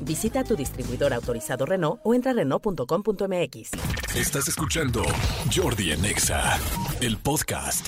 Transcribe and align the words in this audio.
Visita 0.00 0.44
tu 0.44 0.56
distribuidor 0.56 1.12
autorizado 1.12 1.66
Renault 1.66 2.00
o 2.04 2.14
entra 2.14 2.32
a 2.32 2.34
Renault.com.mx. 2.34 3.70
Estás 4.14 4.48
escuchando 4.48 5.02
Jordi 5.54 5.92
en 5.92 6.04
Exa, 6.04 6.58
el 7.00 7.16
podcast. 7.18 7.86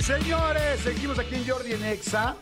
Señores, 0.00 0.80
seguimos 0.80 1.18
aquí 1.18 1.34
en 1.36 1.48
Jordi 1.48 1.72
en 1.72 1.84
Exa. 1.84 2.36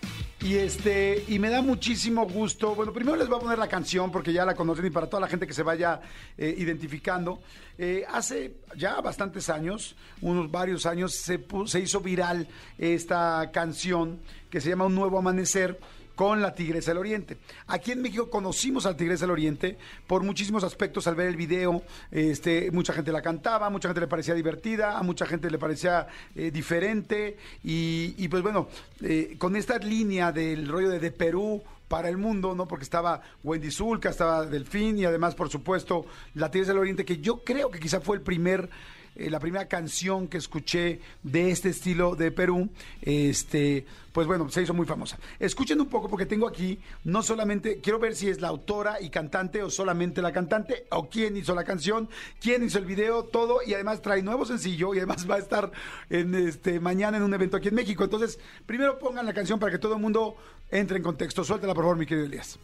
Y 0.45 0.57
este, 0.57 1.25
y 1.29 1.39
me 1.39 1.51
da 1.51 1.63
muchísimo 1.63 2.27
gusto. 2.27 2.75
Bueno, 2.75 2.93
primero 2.93 3.17
les 3.17 3.29
voy 3.29 3.39
a 3.39 3.41
poner 3.41 3.59
la 3.59 3.69
canción 3.69 4.11
porque 4.11 4.33
ya 4.33 4.45
la 4.45 4.57
conocen 4.57 4.85
y 4.87 4.91
para 4.91 5.07
toda 5.09 5.21
la 5.21 5.29
gente 5.29 5.47
que 5.47 5.53
se 5.53 5.63
vaya 5.63 6.01
eh, 6.37 6.53
identificando. 6.59 7.41
Eh, 7.79 8.05
hace 8.11 8.57
ya 8.77 9.01
bastantes 9.01 9.49
años, 9.49 9.95
unos 10.21 10.51
varios 10.51 10.85
años, 10.85 11.15
se, 11.15 11.45
se 11.67 11.81
hizo 11.81 12.01
viral 12.01 12.49
esta 12.77 13.51
canción 13.53 14.19
que 14.51 14.61
se 14.61 14.71
llama 14.71 14.87
Un 14.87 14.97
Nuevo 14.97 15.17
Amanecer 15.17 15.79
con 16.15 16.43
la 16.43 16.55
Tigresa 16.55 16.91
del 16.91 16.99
Oriente. 16.99 17.39
Aquí 17.67 17.93
en 17.93 18.03
México 18.03 18.31
conocimos 18.31 18.87
a 18.87 18.91
la 18.91 18.97
Tigresa 18.97 19.25
del 19.25 19.33
Oriente 19.33 19.79
por 20.07 20.23
muchísimos 20.23 20.65
aspectos 20.65 21.07
al 21.07 21.15
ver 21.15 21.29
el 21.29 21.37
video. 21.37 21.83
Este, 22.11 22.71
mucha 22.71 22.93
gente 22.93 23.13
la 23.13 23.23
cantaba, 23.23 23.71
mucha 23.71 23.89
gente 23.89 24.01
le 24.01 24.09
parecía 24.09 24.35
divertida, 24.35 24.99
a 24.99 25.03
mucha 25.03 25.27
gente 25.27 25.51
le 25.51 25.59
parecía 25.59 26.07
eh, 26.35 26.51
diferente. 26.51 27.37
Y, 27.65 28.15
y, 28.19 28.29
pues 28.29 28.43
bueno, 28.43 28.69
eh, 29.03 29.37
con 29.39 29.57
esta 29.57 29.79
línea 29.79 30.33
del 30.33 30.69
rollo 30.69 30.91
de, 30.91 30.99
de 30.99 31.11
Perú 31.11 31.63
para 31.89 32.09
el 32.09 32.17
mundo, 32.17 32.55
¿no? 32.55 32.67
Porque 32.67 32.85
estaba 32.85 33.21
Wendy 33.45 33.71
Zulka, 33.71 34.09
estaba 34.09 34.47
Delfín 34.47 34.99
y 34.99 35.05
además, 35.05 35.35
por 35.35 35.51
supuesto, 35.51 36.07
la 36.35 36.51
Tigresa 36.51 36.73
del 36.73 36.81
Oriente, 36.81 37.05
que 37.05 37.19
yo 37.19 37.45
creo 37.45 37.71
que 37.71 37.79
quizá 37.79 38.01
fue 38.01 38.17
el 38.17 38.23
primer 38.23 38.71
eh, 39.15 39.31
la 39.31 39.41
primera 39.41 39.69
canción 39.69 40.29
que 40.29 40.39
escuché 40.39 41.01
de 41.23 41.51
este 41.51 41.69
estilo 41.71 42.17
de 42.17 42.31
Perú, 42.31 42.71
este, 43.03 43.85
pues 44.13 44.27
bueno, 44.27 44.49
se 44.51 44.63
hizo 44.63 44.75
muy 44.75 44.87
famosa. 44.87 45.19
Escuchen 45.39 45.81
un 45.81 45.89
poco 45.89 46.09
porque 46.09 46.27
tengo 46.27 46.49
aquí, 46.49 46.79
no 47.05 47.23
solamente, 47.23 47.81
quiero 47.81 47.99
ver 47.99 48.15
si 48.15 48.29
es 48.29 48.41
la 48.41 48.49
autora 48.49 49.01
y 49.01 49.11
cantante 49.11 49.63
o 49.63 49.71
solamente 49.71 50.23
la 50.23 50.33
cantante, 50.33 50.87
o 50.91 51.09
quién 51.09 51.37
hizo 51.37 51.55
la 51.55 51.65
canción, 51.65 52.09
quién 52.41 52.65
hizo 52.65 52.79
el 52.79 52.85
video, 52.85 53.25
todo, 53.25 53.59
y 53.67 53.75
además 53.75 54.03
trae 54.03 54.23
nuevo 54.23 54.47
sencillo 54.47 54.95
y 54.95 54.99
además 54.99 55.29
va 55.31 55.37
a 55.37 55.39
estar 55.39 55.73
este 56.09 56.81
mañana 56.81 57.17
en 57.17 57.23
un 57.23 57.35
evento 57.35 57.57
aquí 57.57 57.69
en 57.69 57.75
México. 57.75 58.05
Entonces, 58.05 58.39
primero 58.67 58.99
pongan 58.99 59.27
la 59.27 59.35
canción 59.35 59.59
para 59.59 59.73
que 59.73 59.79
todo 59.79 59.95
el 59.95 60.01
mundo 60.01 60.37
entre 60.71 60.97
en 60.97 61.03
contexto. 61.03 61.45
Suéltala, 61.45 61.75
por 61.75 61.85
favor, 61.85 61.97
mi 61.99 62.07
querido 62.07 62.27
Elías. 62.27 62.59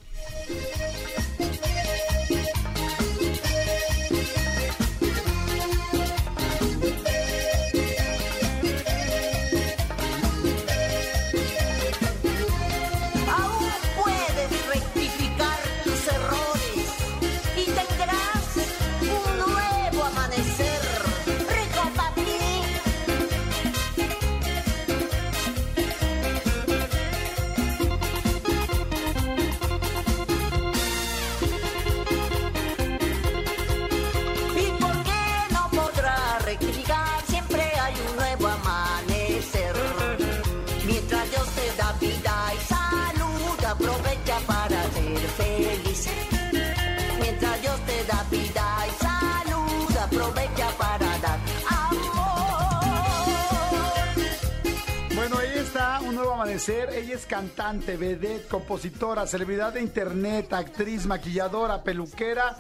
Cantante, 57.39 57.97
vedette, 57.97 58.49
compositora, 58.49 59.25
celebridad 59.25 59.73
de 59.73 59.81
internet, 59.81 60.53
actriz, 60.53 61.07
maquilladora, 61.07 61.85
peluquera 61.85 62.57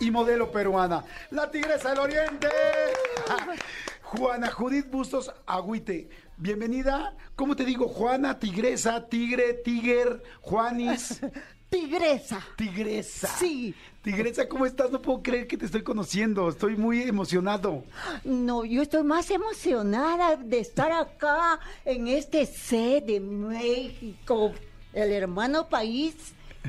y 0.00 0.10
modelo 0.10 0.50
peruana. 0.50 1.04
La 1.32 1.50
Tigresa 1.50 1.90
del 1.90 1.98
Oriente. 1.98 2.48
Juana 4.02 4.50
Judith 4.50 4.90
Bustos 4.90 5.30
Agüite. 5.44 6.08
Bienvenida. 6.38 7.14
¿Cómo 7.36 7.54
te 7.56 7.66
digo? 7.66 7.88
Juana, 7.88 8.38
Tigresa, 8.38 9.06
Tigre, 9.06 9.52
Tiger, 9.52 10.22
Juanis. 10.40 11.20
Tigresa. 11.72 12.46
Tigresa. 12.56 13.28
Sí. 13.38 13.74
Tigresa, 14.02 14.46
¿cómo 14.48 14.66
estás? 14.66 14.90
No 14.90 15.00
puedo 15.00 15.22
creer 15.22 15.46
que 15.46 15.56
te 15.56 15.64
estoy 15.64 15.82
conociendo. 15.82 16.48
Estoy 16.48 16.76
muy 16.76 17.02
emocionado. 17.02 17.84
No, 18.24 18.64
yo 18.64 18.82
estoy 18.82 19.02
más 19.04 19.30
emocionada 19.30 20.36
de 20.36 20.58
estar 20.60 20.92
acá 20.92 21.58
en 21.84 22.08
este 22.08 22.44
set 22.44 23.06
de 23.06 23.20
México, 23.20 24.52
el 24.92 25.12
hermano 25.12 25.68
país 25.68 26.14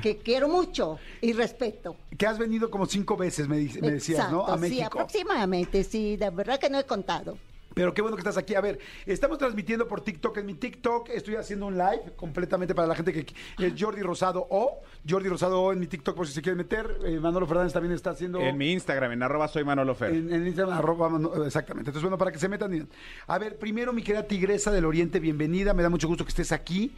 que 0.00 0.16
quiero 0.16 0.48
mucho 0.48 0.98
y 1.20 1.32
respeto. 1.34 1.96
Que 2.16 2.26
has 2.26 2.38
venido 2.38 2.70
como 2.70 2.86
cinco 2.86 3.16
veces, 3.16 3.46
me, 3.46 3.56
me 3.80 3.90
decías, 3.92 4.30
¿no? 4.30 4.40
A 4.46 4.54
Exacto, 4.54 4.54
Sí, 4.54 4.60
México. 4.70 4.86
aproximadamente, 4.86 5.84
sí, 5.84 6.16
de 6.16 6.30
verdad 6.30 6.58
que 6.58 6.70
no 6.70 6.78
he 6.78 6.84
contado. 6.84 7.36
Pero 7.74 7.92
qué 7.92 8.00
bueno 8.02 8.16
que 8.16 8.20
estás 8.20 8.36
aquí. 8.36 8.54
A 8.54 8.60
ver, 8.60 8.78
estamos 9.04 9.36
transmitiendo 9.38 9.86
por 9.88 10.00
TikTok. 10.00 10.38
En 10.38 10.46
mi 10.46 10.54
TikTok 10.54 11.08
estoy 11.10 11.34
haciendo 11.36 11.66
un 11.66 11.76
live 11.76 12.12
completamente 12.16 12.74
para 12.74 12.86
la 12.88 12.94
gente 12.94 13.12
que 13.12 13.26
es 13.64 13.72
Jordi 13.78 14.00
Rosado 14.02 14.46
O. 14.50 14.80
Jordi 15.08 15.28
Rosado 15.28 15.60
O 15.60 15.72
en 15.72 15.80
mi 15.80 15.86
TikTok 15.86 16.16
por 16.16 16.26
si 16.26 16.32
se 16.32 16.40
quieren 16.42 16.58
meter. 16.58 16.98
Eh, 17.04 17.18
Manolo 17.20 17.46
Fernández 17.46 17.72
también 17.72 17.92
está 17.94 18.10
haciendo... 18.10 18.40
En 18.40 18.56
mi 18.56 18.72
Instagram, 18.72 19.12
en 19.12 19.22
arroba 19.22 19.48
soy 19.48 19.64
Manolo 19.64 19.94
Fer. 19.94 20.10
En, 20.14 20.32
en 20.32 20.46
Instagram, 20.46 20.78
arroba, 20.78 21.10
exactamente. 21.46 21.90
Entonces, 21.90 22.02
bueno, 22.02 22.16
para 22.18 22.30
que 22.32 22.38
se 22.38 22.48
metan. 22.48 22.74
y- 22.74 22.86
A 23.26 23.38
ver, 23.38 23.58
primero, 23.58 23.92
mi 23.92 24.02
querida 24.02 24.22
Tigresa 24.22 24.70
del 24.70 24.84
Oriente, 24.84 25.18
bienvenida. 25.20 25.74
Me 25.74 25.82
da 25.82 25.90
mucho 25.90 26.08
gusto 26.08 26.24
que 26.24 26.30
estés 26.30 26.52
aquí. 26.52 26.92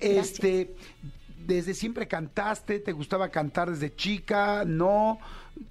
Gracias. 0.00 0.32
Este, 0.32 0.74
desde 1.46 1.74
siempre 1.74 2.08
cantaste, 2.08 2.78
te 2.80 2.92
gustaba 2.92 3.28
cantar 3.30 3.70
desde 3.70 3.94
chica, 3.94 4.64
no. 4.64 5.18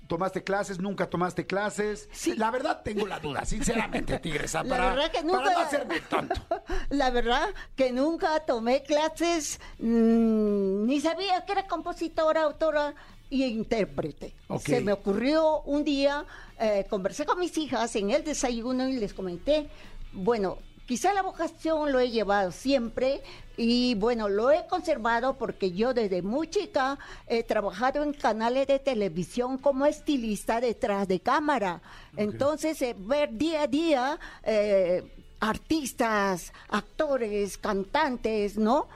¿Tomaste 0.07 0.43
clases? 0.43 0.79
¿Nunca 0.79 1.09
tomaste 1.09 1.47
clases? 1.47 2.07
Sí. 2.11 2.35
La 2.35 2.51
verdad, 2.51 2.81
tengo 2.83 3.07
la 3.07 3.19
duda, 3.19 3.43
sinceramente, 3.45 4.19
Tigresa. 4.19 4.63
La 4.63 4.69
para, 4.69 4.89
verdad 4.93 5.11
que 5.11 5.21
para 5.21 5.27
nunca- 5.33 5.53
no 5.53 5.59
hacerme 5.59 5.99
tonto. 6.01 6.41
La 6.89 7.09
verdad 7.09 7.49
que 7.75 7.91
nunca 7.91 8.39
tomé 8.41 8.83
clases, 8.83 9.59
mm, 9.79 10.85
ni 10.85 10.99
sabía 11.01 11.43
que 11.45 11.51
era 11.53 11.67
compositora, 11.67 12.43
autora 12.43 12.93
y 13.29 13.43
intérprete. 13.45 14.35
Se 14.63 14.81
me 14.81 14.91
ocurrió 14.93 15.61
un 15.61 15.83
día, 15.83 16.25
eh, 16.59 16.85
conversé 16.89 17.25
con 17.25 17.39
mis 17.39 17.57
hijas 17.57 17.95
en 17.95 18.11
el 18.11 18.23
desayuno 18.23 18.87
y 18.87 18.97
les 18.97 19.13
comenté, 19.13 19.67
bueno, 20.13 20.57
quizá 20.85 21.13
la 21.13 21.21
vocación 21.21 21.91
lo 21.91 21.99
he 21.99 22.09
llevado 22.09 22.51
siempre 22.51 23.21
y 23.57 23.95
bueno, 23.95 24.27
lo 24.27 24.51
he 24.51 24.65
conservado 24.67 25.37
porque 25.37 25.71
yo 25.71 25.93
desde 25.93 26.21
muy 26.21 26.49
chica 26.49 26.97
he 27.27 27.43
trabajado 27.43 28.03
en 28.03 28.13
canales 28.13 28.67
de 28.67 28.79
televisión 28.79 29.57
como 29.57 29.85
estilista 29.85 30.59
detrás 30.59 31.07
de 31.07 31.19
cámara. 31.19 31.81
Entonces, 32.17 32.81
eh, 32.81 32.95
ver 32.97 33.37
día 33.37 33.63
a 33.63 33.67
día 33.67 34.19
eh, 34.43 35.03
artistas, 35.39 36.53
actores, 36.69 37.57
cantantes, 37.57 38.57
¿no? 38.57 38.87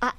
Ah, 0.00 0.16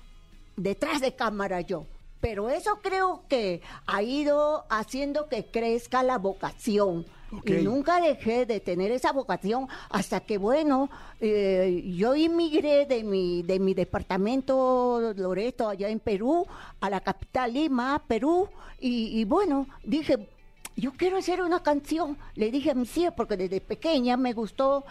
detrás 0.56 1.02
de 1.02 1.16
cámara 1.16 1.62
yo. 1.62 1.86
Pero 2.22 2.50
eso 2.50 2.80
creo 2.82 3.24
que 3.28 3.62
ha 3.86 4.02
ido 4.02 4.66
haciendo 4.70 5.28
que 5.28 5.46
crezca 5.46 6.04
la 6.04 6.18
vocación. 6.18 7.06
Y 7.46 7.64
nunca 7.64 8.00
dejé 8.00 8.46
de 8.46 8.60
tener 8.60 8.92
esa 8.92 9.12
vocación 9.12 9.68
hasta 9.90 10.20
que, 10.20 10.38
bueno, 10.38 10.90
eh, 11.20 11.84
yo 11.96 12.16
inmigré 12.16 12.86
de 12.86 13.04
mi, 13.04 13.44
de 13.44 13.60
mi 13.60 13.74
departamento 13.74 15.14
Loreto, 15.16 15.70
allá 15.70 15.90
en 15.90 16.00
Perú, 16.00 16.46
a 16.80 16.90
la 16.90 17.02
capital 17.02 17.54
Lima, 17.54 18.02
Perú, 18.08 18.50
y, 18.80 19.20
y 19.20 19.26
bueno, 19.26 19.68
dije, 19.84 20.28
yo 20.76 20.92
quiero 20.94 21.18
hacer 21.18 21.42
una 21.42 21.62
canción. 21.62 22.18
Le 22.36 22.52
dije 22.52 22.72
a 22.72 22.76
mis 22.76 22.96
hijas, 22.98 23.14
porque 23.16 23.38
desde 23.38 23.62
pequeña 23.62 24.18
me 24.18 24.34
gustó 24.34 24.84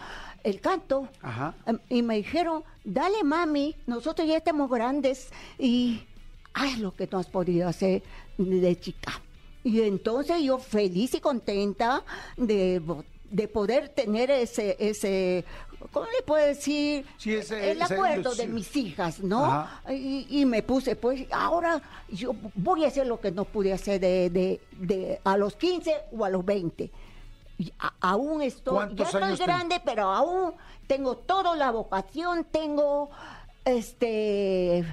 el 0.43 0.59
canto. 0.61 1.07
Ajá. 1.21 1.55
Em, 1.65 1.79
Y 1.89 2.01
me 2.01 2.15
dijeron, 2.17 2.63
dale 2.83 3.23
mami, 3.23 3.75
nosotros 3.87 4.27
ya 4.27 4.37
estamos 4.37 4.69
grandes 4.69 5.29
y 5.59 6.01
haz 6.53 6.79
lo 6.79 6.93
que 6.95 7.07
tú 7.07 7.17
has 7.17 7.27
podido 7.27 7.67
hacer 7.67 8.03
de 8.37 8.79
chica. 8.79 9.21
Y 9.63 9.81
entonces 9.81 10.41
yo 10.41 10.57
feliz 10.57 11.13
y 11.13 11.19
contenta 11.21 12.03
de, 12.37 12.81
de 13.29 13.47
poder 13.47 13.89
tener 13.89 14.29
ese, 14.29 14.75
ese, 14.79 15.45
¿cómo 15.91 16.05
le 16.07 16.21
puedo 16.25 16.45
decir? 16.45 17.05
Sí, 17.17 17.33
ese- 17.35 17.71
el 17.71 17.81
acuerdo 17.81 18.35
de 18.35 18.47
mis 18.47 18.75
hijas, 18.75 19.21
¿no? 19.21 19.65
Y, 19.89 20.27
y 20.29 20.45
me 20.45 20.63
puse, 20.63 20.95
pues, 20.97 21.25
ahora 21.31 21.81
yo 22.09 22.35
voy 22.55 22.83
a 22.83 22.89
hacer 22.89 23.07
lo 23.07 23.19
que 23.21 23.31
no 23.31 23.45
pude 23.45 23.71
hacer 23.71 24.01
de, 24.01 24.29
de, 24.29 24.59
de 24.71 25.21
a 25.23 25.37
los 25.37 25.55
15 25.55 25.93
o 26.17 26.25
a 26.25 26.29
los 26.29 26.43
20. 26.45 26.91
Y 27.59 27.71
a- 27.79 27.93
aún 28.01 28.41
estoy, 28.41 28.73
ya 28.73 28.77
¿Cuántos 28.79 29.13
estoy 29.13 29.37
ten- 29.37 29.45
grande, 29.45 29.81
pero 29.85 30.09
aún 30.11 30.53
tengo 30.87 31.15
toda 31.15 31.55
la 31.55 31.71
vocación, 31.71 32.45
tengo, 32.51 33.09
este, 33.63 34.83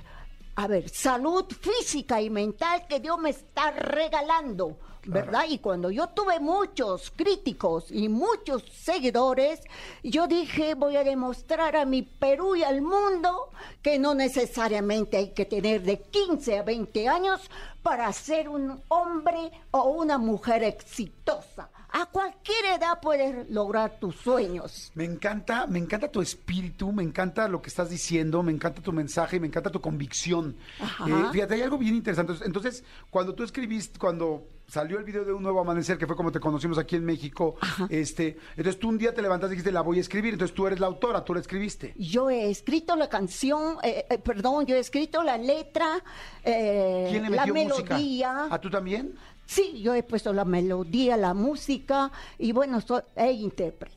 a 0.60 0.66
ver, 0.66 0.90
salud 0.90 1.46
física 1.46 2.20
y 2.20 2.28
mental 2.28 2.86
que 2.86 3.00
Dios 3.00 3.18
me 3.18 3.30
está 3.30 3.70
regalando, 3.70 4.76
¿verdad? 5.06 5.44
Y 5.48 5.58
cuando 5.58 5.90
yo 5.90 6.08
tuve 6.08 6.38
muchos 6.38 7.10
críticos 7.16 7.90
y 7.90 8.10
muchos 8.10 8.64
seguidores, 8.70 9.62
yo 10.02 10.26
dije, 10.26 10.74
voy 10.74 10.96
a 10.96 11.04
demostrar 11.04 11.76
a 11.76 11.86
mi 11.86 12.02
Perú 12.02 12.56
y 12.56 12.62
al 12.62 12.82
mundo 12.82 13.48
que 13.80 13.98
no 13.98 14.14
necesariamente 14.14 15.16
hay 15.16 15.30
que 15.30 15.46
tener 15.46 15.80
de 15.80 15.98
15 15.98 16.58
a 16.58 16.62
20 16.62 17.08
años 17.08 17.40
para 17.82 18.12
ser 18.12 18.50
un 18.50 18.82
hombre 18.88 19.50
o 19.70 19.84
una 19.84 20.18
mujer 20.18 20.62
exitosa. 20.62 21.70
A 21.92 22.06
cualquier 22.06 22.64
edad 22.76 23.00
puedes 23.00 23.48
lograr 23.50 23.98
tus 23.98 24.16
sueños. 24.16 24.90
Me 24.94 25.04
encanta, 25.04 25.66
me 25.66 25.78
encanta 25.78 26.08
tu 26.08 26.20
espíritu, 26.20 26.92
me 26.92 27.02
encanta 27.02 27.48
lo 27.48 27.60
que 27.60 27.68
estás 27.68 27.90
diciendo, 27.90 28.42
me 28.42 28.52
encanta 28.52 28.80
tu 28.80 28.92
mensaje, 28.92 29.40
me 29.40 29.46
encanta 29.46 29.70
tu 29.70 29.80
convicción. 29.80 30.56
Eh, 30.80 31.24
fíjate, 31.32 31.54
hay 31.54 31.62
algo 31.62 31.78
bien 31.78 31.94
interesante. 31.96 32.34
Entonces, 32.44 32.84
cuando 33.10 33.34
tú 33.34 33.42
escribiste, 33.42 33.98
cuando 33.98 34.46
salió 34.68 34.98
el 34.98 35.04
video 35.04 35.24
de 35.24 35.32
Un 35.32 35.42
Nuevo 35.42 35.60
Amanecer, 35.60 35.98
que 35.98 36.06
fue 36.06 36.14
como 36.14 36.30
te 36.30 36.38
conocimos 36.38 36.78
aquí 36.78 36.94
en 36.94 37.04
México, 37.04 37.56
este, 37.88 38.38
entonces 38.50 38.78
tú 38.78 38.88
un 38.88 38.98
día 38.98 39.12
te 39.12 39.20
levantaste 39.20 39.54
y 39.54 39.56
dijiste, 39.56 39.72
la 39.72 39.80
voy 39.80 39.98
a 39.98 40.00
escribir, 40.00 40.34
entonces 40.34 40.54
tú 40.54 40.66
eres 40.66 40.78
la 40.78 40.86
autora, 40.86 41.24
tú 41.24 41.34
la 41.34 41.40
escribiste. 41.40 41.92
Yo 41.96 42.30
he 42.30 42.50
escrito 42.50 42.94
la 42.94 43.08
canción, 43.08 43.78
eh, 43.82 44.06
eh, 44.08 44.18
perdón, 44.18 44.66
yo 44.66 44.76
he 44.76 44.78
escrito 44.78 45.24
la 45.24 45.36
letra, 45.36 46.02
eh, 46.44 47.08
¿Quién 47.10 47.24
le 47.24 47.30
la 47.30 47.46
metió 47.46 47.68
música? 47.68 47.94
melodía. 47.96 48.46
¿A 48.48 48.60
tú 48.60 48.70
también? 48.70 49.14
Sí, 49.50 49.82
yo 49.82 49.94
he 49.94 50.04
puesto 50.04 50.32
la 50.32 50.44
melodía, 50.44 51.16
la 51.16 51.34
música 51.34 52.12
y 52.38 52.52
bueno, 52.52 52.80
soy 52.80 53.02
e 53.16 53.32
intérprete. 53.32 53.96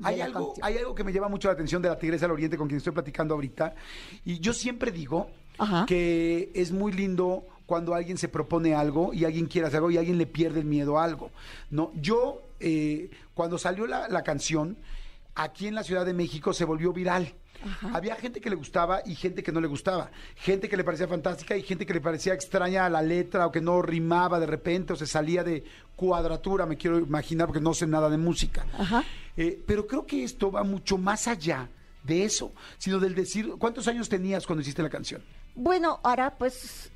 Hay 0.00 0.20
algo, 0.20 0.50
canción. 0.50 0.64
hay 0.64 0.78
algo 0.78 0.94
que 0.94 1.02
me 1.02 1.12
llama 1.12 1.26
mucho 1.26 1.48
la 1.48 1.54
atención 1.54 1.82
de 1.82 1.88
la 1.88 1.98
Tigresa 1.98 2.26
del 2.26 2.30
Oriente 2.34 2.56
con 2.56 2.68
quien 2.68 2.78
estoy 2.78 2.92
platicando 2.92 3.34
ahorita. 3.34 3.74
Y 4.24 4.38
yo 4.38 4.52
siempre 4.52 4.92
digo 4.92 5.28
Ajá. 5.58 5.86
que 5.88 6.52
es 6.54 6.70
muy 6.70 6.92
lindo 6.92 7.44
cuando 7.66 7.94
alguien 7.94 8.16
se 8.16 8.28
propone 8.28 8.76
algo 8.76 9.12
y 9.12 9.24
alguien 9.24 9.46
quiere 9.46 9.66
hacer 9.66 9.78
algo 9.78 9.90
y 9.90 9.98
alguien 9.98 10.18
le 10.18 10.26
pierde 10.28 10.60
el 10.60 10.66
miedo 10.66 10.96
a 10.96 11.02
algo. 11.02 11.32
No, 11.70 11.90
yo, 11.96 12.40
eh, 12.60 13.10
cuando 13.34 13.58
salió 13.58 13.88
la, 13.88 14.06
la 14.06 14.22
canción, 14.22 14.76
aquí 15.34 15.66
en 15.66 15.74
la 15.74 15.82
Ciudad 15.82 16.06
de 16.06 16.14
México 16.14 16.52
se 16.52 16.64
volvió 16.64 16.92
viral. 16.92 17.34
Había 17.92 18.16
gente 18.16 18.40
que 18.40 18.50
le 18.50 18.56
gustaba 18.56 19.02
y 19.04 19.14
gente 19.14 19.42
que 19.42 19.52
no 19.52 19.60
le 19.60 19.68
gustaba. 19.68 20.10
Gente 20.36 20.68
que 20.68 20.76
le 20.76 20.84
parecía 20.84 21.08
fantástica 21.08 21.56
y 21.56 21.62
gente 21.62 21.86
que 21.86 21.94
le 21.94 22.00
parecía 22.00 22.34
extraña 22.34 22.88
la 22.88 23.02
letra 23.02 23.46
o 23.46 23.52
que 23.52 23.60
no 23.60 23.82
rimaba 23.82 24.40
de 24.40 24.46
repente 24.46 24.92
o 24.92 24.96
se 24.96 25.06
salía 25.06 25.44
de 25.44 25.64
cuadratura, 25.96 26.66
me 26.66 26.76
quiero 26.76 26.98
imaginar, 26.98 27.46
porque 27.46 27.60
no 27.60 27.74
sé 27.74 27.86
nada 27.86 28.10
de 28.10 28.18
música. 28.18 28.66
Ajá. 28.78 29.04
Eh, 29.36 29.62
pero 29.66 29.86
creo 29.86 30.06
que 30.06 30.24
esto 30.24 30.50
va 30.50 30.64
mucho 30.64 30.98
más 30.98 31.28
allá 31.28 31.68
de 32.02 32.24
eso, 32.24 32.52
sino 32.78 32.98
del 32.98 33.14
decir, 33.14 33.54
¿cuántos 33.58 33.86
años 33.88 34.08
tenías 34.08 34.46
cuando 34.46 34.62
hiciste 34.62 34.82
la 34.82 34.90
canción? 34.90 35.22
Bueno, 35.54 36.00
ahora 36.02 36.34
pues 36.36 36.90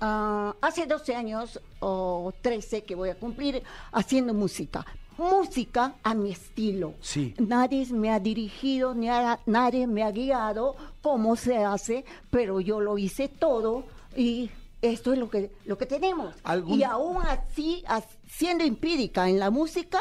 ah, 0.00 0.54
hace 0.60 0.86
12 0.86 1.14
años 1.14 1.60
o 1.80 2.32
13 2.40 2.84
que 2.84 2.94
voy 2.94 3.10
a 3.10 3.14
cumplir 3.14 3.62
haciendo 3.92 4.34
música. 4.34 4.84
Música 5.18 5.94
a 6.02 6.14
mi 6.14 6.30
estilo. 6.30 6.94
Sí. 7.00 7.34
Nadie 7.38 7.84
me 7.92 8.10
ha 8.10 8.20
dirigido, 8.20 8.94
ni 8.94 9.08
a- 9.08 9.40
nadie 9.46 9.86
me 9.86 10.02
ha 10.04 10.10
guiado 10.12 10.76
cómo 11.02 11.34
se 11.36 11.56
hace, 11.58 12.04
pero 12.30 12.60
yo 12.60 12.80
lo 12.80 12.96
hice 12.98 13.28
todo 13.28 13.84
y 14.16 14.50
esto 14.80 15.12
es 15.12 15.18
lo 15.18 15.28
que, 15.28 15.50
lo 15.64 15.76
que 15.76 15.86
tenemos. 15.86 16.34
¿Algún- 16.44 16.78
Y 16.78 16.84
aún 16.84 17.16
así, 17.26 17.82
as- 17.88 18.06
siendo 18.28 18.62
empírica 18.64 19.28
en 19.28 19.40
la 19.40 19.50
música, 19.50 19.98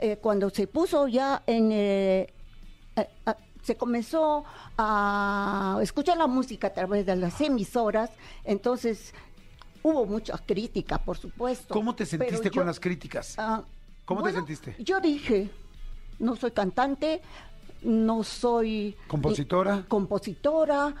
eh, 0.00 0.18
cuando 0.22 0.50
se 0.50 0.66
puso 0.68 1.08
ya 1.08 1.42
en... 1.46 1.70
eh, 1.72 2.32
eh, 2.96 3.08
ah, 3.26 3.36
se 3.62 3.76
comenzó 3.76 4.44
a 4.78 5.78
escuchar 5.82 6.16
la 6.16 6.26
música 6.26 6.68
a 6.68 6.72
través 6.72 7.04
de 7.04 7.14
las 7.16 7.40
emisoras, 7.40 8.10
entonces 8.44 9.12
hubo 9.82 10.06
muchas 10.06 10.40
críticas, 10.46 10.98
por 11.00 11.18
supuesto. 11.18 11.74
¿Cómo 11.74 11.94
te 11.94 12.06
sentiste 12.06 12.50
yo- 12.50 12.60
con 12.60 12.66
las 12.66 12.80
críticas? 12.80 13.34
Ah, 13.36 13.62
¿Cómo 14.10 14.24
te 14.24 14.32
sentiste? 14.32 14.74
Yo 14.80 15.00
dije, 15.00 15.48
no 16.18 16.34
soy 16.34 16.50
cantante, 16.50 17.20
no 17.82 18.24
soy 18.24 18.96
¿Compositora? 19.06 19.84
compositora, 19.86 20.92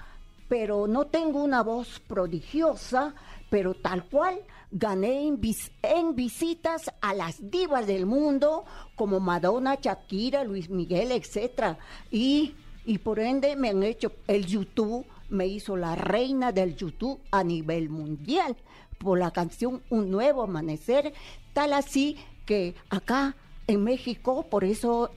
pero 0.48 0.86
no 0.86 1.06
tengo 1.06 1.42
una 1.42 1.64
voz 1.64 1.98
prodigiosa, 2.06 3.12
pero 3.50 3.74
tal 3.74 4.04
cual 4.04 4.38
gané 4.70 5.26
en, 5.26 5.40
vis- 5.40 5.72
en 5.82 6.14
visitas 6.14 6.88
a 7.00 7.12
las 7.12 7.50
divas 7.50 7.88
del 7.88 8.06
mundo 8.06 8.64
como 8.94 9.18
Madonna, 9.18 9.74
Shakira, 9.82 10.44
Luis 10.44 10.70
Miguel, 10.70 11.10
etcétera. 11.10 11.78
Y, 12.12 12.54
y 12.84 12.98
por 12.98 13.18
ende 13.18 13.56
me 13.56 13.70
han 13.70 13.82
hecho 13.82 14.12
el 14.28 14.46
YouTube 14.46 15.04
me 15.30 15.48
hizo 15.48 15.76
la 15.76 15.96
reina 15.96 16.52
del 16.52 16.76
YouTube 16.76 17.20
a 17.32 17.42
nivel 17.42 17.88
mundial 17.88 18.56
por 18.98 19.18
la 19.18 19.30
canción 19.32 19.82
Un 19.90 20.10
Nuevo 20.10 20.42
Amanecer, 20.42 21.12
tal 21.52 21.72
así 21.72 22.16
que 22.50 22.74
acá 22.88 23.36
en 23.68 23.84
México, 23.84 24.44
por 24.50 24.64
eso 24.64 25.12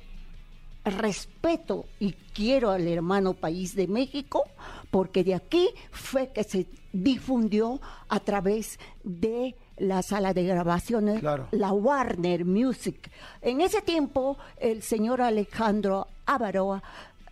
respeto 0.86 1.86
y 2.00 2.12
quiero 2.32 2.70
al 2.70 2.88
hermano 2.88 3.34
país 3.34 3.76
de 3.76 3.88
México, 3.88 4.44
porque 4.92 5.24
de 5.24 5.34
aquí 5.34 5.68
fue 5.92 6.28
que 6.32 6.44
se 6.44 6.68
difundió 6.92 7.82
a 8.08 8.20
través 8.20 8.78
de 9.04 9.56
la 9.78 10.04
sala 10.04 10.36
de 10.36 10.44
grabaciones, 10.44 11.22
Claro. 11.22 11.48
la 11.50 11.72
Warner 11.74 12.46
Music. 12.46 13.10
En 13.42 13.62
ese 13.62 13.82
tiempo, 13.82 14.38
el 14.58 14.84
señor 14.84 15.20
Alejandro 15.24 16.06
Avaroa 16.28 16.84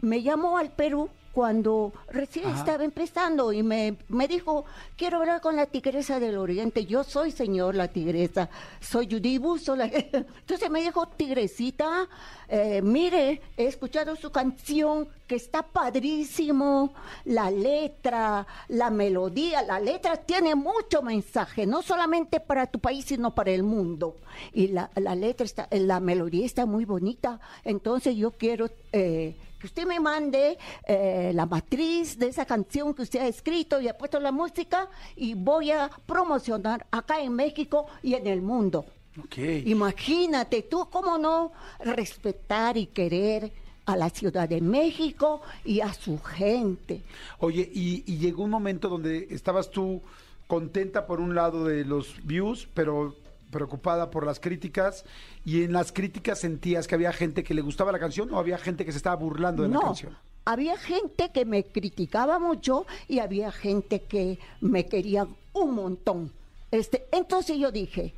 me 0.01 0.21
llamó 0.21 0.57
al 0.57 0.71
Perú 0.71 1.09
cuando 1.31 1.93
recién 2.09 2.47
Ajá. 2.47 2.59
estaba 2.59 2.83
empezando 2.83 3.53
y 3.53 3.63
me, 3.63 3.95
me 4.09 4.27
dijo, 4.27 4.65
quiero 4.97 5.19
hablar 5.19 5.39
con 5.39 5.55
la 5.55 5.65
tigresa 5.65 6.19
del 6.19 6.37
oriente. 6.37 6.85
Yo 6.85 7.05
soy 7.05 7.31
señor 7.31 7.73
la 7.75 7.87
tigresa, 7.87 8.49
soy 8.81 9.07
Judy 9.09 9.37
Busto. 9.37 9.77
la- 9.77 9.85
Entonces 9.93 10.69
me 10.69 10.81
dijo, 10.81 11.07
tigresita, 11.07 12.09
eh, 12.49 12.81
mire, 12.83 13.41
he 13.55 13.65
escuchado 13.65 14.17
su 14.17 14.29
canción 14.29 15.07
que 15.25 15.35
está 15.37 15.63
padrísimo, 15.63 16.93
la 17.23 17.49
letra, 17.49 18.45
la 18.67 18.89
melodía, 18.89 19.61
la 19.63 19.79
letra 19.79 20.17
tiene 20.17 20.53
mucho 20.55 21.01
mensaje, 21.01 21.65
no 21.65 21.81
solamente 21.81 22.41
para 22.41 22.67
tu 22.67 22.79
país, 22.79 23.05
sino 23.05 23.33
para 23.33 23.51
el 23.51 23.63
mundo. 23.63 24.17
Y 24.51 24.67
la, 24.67 24.89
la 24.95 25.15
letra 25.15 25.45
está, 25.45 25.69
la 25.71 26.01
melodía 26.01 26.45
está 26.45 26.65
muy 26.65 26.83
bonita. 26.83 27.39
Entonces 27.63 28.17
yo 28.17 28.31
quiero 28.31 28.69
eh, 28.91 29.37
que 29.61 29.67
usted 29.67 29.85
me 29.85 29.99
mande 29.99 30.57
eh, 30.87 31.31
la 31.35 31.45
matriz 31.45 32.17
de 32.17 32.27
esa 32.27 32.45
canción 32.45 32.95
que 32.95 33.03
usted 33.03 33.19
ha 33.19 33.27
escrito 33.27 33.79
y 33.79 33.87
ha 33.87 33.95
puesto 33.95 34.19
la 34.19 34.31
música 34.31 34.89
y 35.15 35.35
voy 35.35 35.69
a 35.69 35.89
promocionar 36.07 36.87
acá 36.89 37.21
en 37.21 37.33
México 37.33 37.85
y 38.01 38.15
en 38.15 38.25
el 38.25 38.41
mundo. 38.41 38.85
Ok. 39.23 39.37
Imagínate 39.65 40.63
tú 40.63 40.89
cómo 40.89 41.19
no 41.19 41.51
respetar 41.79 42.75
y 42.75 42.87
querer 42.87 43.51
a 43.85 43.95
la 43.95 44.09
Ciudad 44.09 44.49
de 44.49 44.61
México 44.61 45.41
y 45.63 45.81
a 45.81 45.93
su 45.93 46.19
gente. 46.19 47.03
Oye, 47.37 47.69
y, 47.71 48.03
y 48.11 48.17
llegó 48.17 48.43
un 48.43 48.49
momento 48.49 48.89
donde 48.89 49.27
estabas 49.29 49.69
tú 49.69 50.01
contenta 50.47 51.05
por 51.05 51.21
un 51.21 51.35
lado 51.35 51.65
de 51.65 51.85
los 51.85 52.15
views, 52.25 52.67
pero 52.73 53.15
preocupada 53.51 54.09
por 54.09 54.25
las 54.25 54.39
críticas, 54.39 55.05
y 55.45 55.63
en 55.63 55.73
las 55.73 55.91
críticas 55.91 56.39
sentías 56.39 56.87
que 56.87 56.95
había 56.95 57.13
gente 57.13 57.43
que 57.43 57.53
le 57.53 57.61
gustaba 57.61 57.91
la 57.91 57.99
canción 57.99 58.33
o 58.33 58.39
había 58.39 58.57
gente 58.57 58.85
que 58.85 58.91
se 58.91 58.97
estaba 58.97 59.15
burlando 59.17 59.63
de 59.63 59.69
la 59.69 59.79
canción. 59.79 60.17
había 60.45 60.77
gente 60.77 61.29
que 61.31 61.45
me 61.45 61.65
criticaba 61.65 62.39
mucho 62.39 62.87
y 63.07 63.19
había 63.19 63.51
gente 63.51 64.01
que 64.01 64.39
me 64.59 64.87
quería 64.87 65.27
un 65.53 65.75
montón. 65.75 66.31
Este, 66.71 67.05
entonces 67.11 67.57
yo 67.57 67.71
dije, 67.71 68.13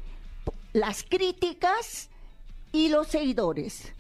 las 0.74 1.04
críticas 1.04 2.10
y 2.72 2.90
los 2.90 3.08
seguidores. 3.08 3.94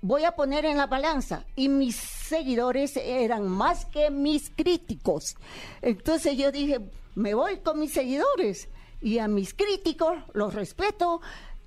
Voy 0.00 0.24
a 0.24 0.32
poner 0.32 0.64
en 0.64 0.76
la 0.76 0.86
balanza 0.86 1.44
y 1.56 1.68
mis 1.68 1.96
seguidores 1.96 2.96
eran 2.96 3.48
más 3.48 3.84
que 3.84 4.10
mis 4.10 4.50
críticos. 4.50 5.36
Entonces 5.82 6.36
yo 6.36 6.52
dije, 6.52 6.80
me 7.16 7.34
voy 7.34 7.58
con 7.58 7.80
mis 7.80 7.92
seguidores 7.92 8.68
y 9.00 9.18
a 9.18 9.28
mis 9.28 9.54
críticos 9.54 10.18
los 10.32 10.54
respeto, 10.54 11.20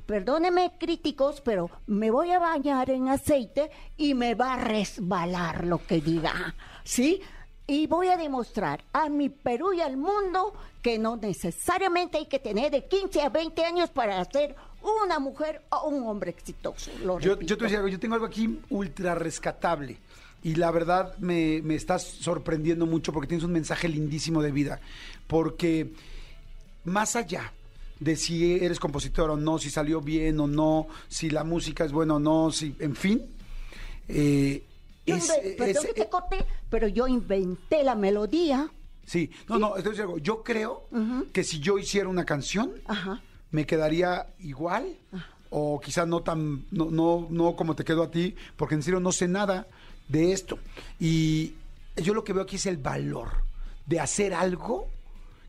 perdónenme 0.05 0.73
críticos, 0.77 1.41
pero 1.41 1.69
me 1.87 2.11
voy 2.11 2.31
a 2.31 2.39
bañar 2.39 2.89
en 2.89 3.07
aceite 3.07 3.71
y 3.97 4.13
me 4.13 4.35
va 4.35 4.53
a 4.53 4.57
resbalar 4.57 5.65
lo 5.65 5.85
que 5.85 6.01
diga, 6.01 6.53
¿sí? 6.83 7.21
Y 7.67 7.87
voy 7.87 8.07
a 8.07 8.17
demostrar 8.17 8.83
a 8.91 9.07
mi 9.07 9.29
Perú 9.29 9.71
y 9.73 9.81
al 9.81 9.95
mundo 9.95 10.53
que 10.81 10.99
no 10.99 11.15
necesariamente 11.15 12.17
hay 12.17 12.25
que 12.25 12.39
tener 12.39 12.71
de 12.71 12.85
15 12.85 13.21
a 13.21 13.29
20 13.29 13.63
años 13.63 13.89
para 13.91 14.23
ser 14.25 14.55
una 15.05 15.19
mujer 15.19 15.61
o 15.69 15.87
un 15.87 16.05
hombre 16.07 16.31
exitoso. 16.31 16.91
Lo 17.03 17.19
Yo, 17.19 17.39
yo 17.39 17.57
te 17.57 17.63
voy 17.63 17.65
a 17.65 17.67
decir 17.67 17.77
algo, 17.77 17.87
yo 17.87 17.99
tengo 17.99 18.15
algo 18.15 18.25
aquí 18.25 18.59
ultra 18.69 19.15
rescatable. 19.15 19.97
Y 20.43 20.55
la 20.55 20.71
verdad 20.71 21.15
me, 21.19 21.61
me 21.61 21.75
estás 21.75 22.01
sorprendiendo 22.03 22.87
mucho 22.87 23.13
porque 23.13 23.27
tienes 23.27 23.45
un 23.45 23.51
mensaje 23.51 23.87
lindísimo 23.87 24.41
de 24.41 24.51
vida. 24.51 24.81
Porque 25.27 25.93
más 26.85 27.15
allá 27.15 27.51
de 27.99 28.15
si 28.15 28.55
eres 28.55 28.79
compositor 28.79 29.29
o 29.29 29.37
no, 29.37 29.59
si 29.59 29.69
salió 29.69 30.01
bien 30.01 30.39
o 30.39 30.47
no, 30.47 30.87
si 31.07 31.29
la 31.29 31.43
música 31.43 31.85
es 31.85 31.91
buena 31.91 32.15
o 32.15 32.19
no, 32.19 32.51
si, 32.51 32.75
en 32.79 32.95
fin. 32.95 33.21
eh, 34.07 34.63
Yo 35.05 35.15
es- 35.15 35.29
inven- 35.29 35.57
perdón 35.57 35.83
es- 35.87 35.93
que 35.93 36.01
te 36.03 36.09
corté, 36.09 36.45
pero 36.69 36.87
yo 36.87 37.07
inventé 37.07 37.83
la 37.83 37.95
melodía. 37.95 38.69
sí, 39.05 39.29
no, 39.47 39.57
no, 39.59 39.73
a 39.75 39.81
decir 39.81 40.01
algo. 40.01 40.17
Yo 40.19 40.43
creo 40.43 40.87
que 41.33 41.43
si 41.43 41.59
yo 41.59 41.77
hiciera 41.77 42.07
una 42.09 42.23
canción, 42.25 42.71
Ajá. 42.85 43.21
me 43.51 43.65
quedaría 43.65 44.27
igual 44.39 44.95
o 45.49 45.79
quizás 45.81 46.07
no 46.07 46.21
tan 46.23 46.65
no, 46.71 46.89
no 46.89 47.27
no 47.29 47.55
como 47.57 47.75
te 47.75 47.83
quedó 47.83 48.03
a 48.03 48.11
ti 48.11 48.35
porque 48.55 48.75
en 48.75 48.83
serio 48.83 48.99
no 49.01 49.11
sé 49.11 49.27
nada 49.27 49.67
de 50.07 50.31
esto 50.31 50.57
y 50.97 51.53
yo 51.97 52.13
lo 52.13 52.23
que 52.23 52.31
veo 52.31 52.43
aquí 52.43 52.55
es 52.55 52.65
el 52.67 52.77
valor 52.77 53.29
de 53.85 53.99
hacer 53.99 54.33
algo 54.33 54.87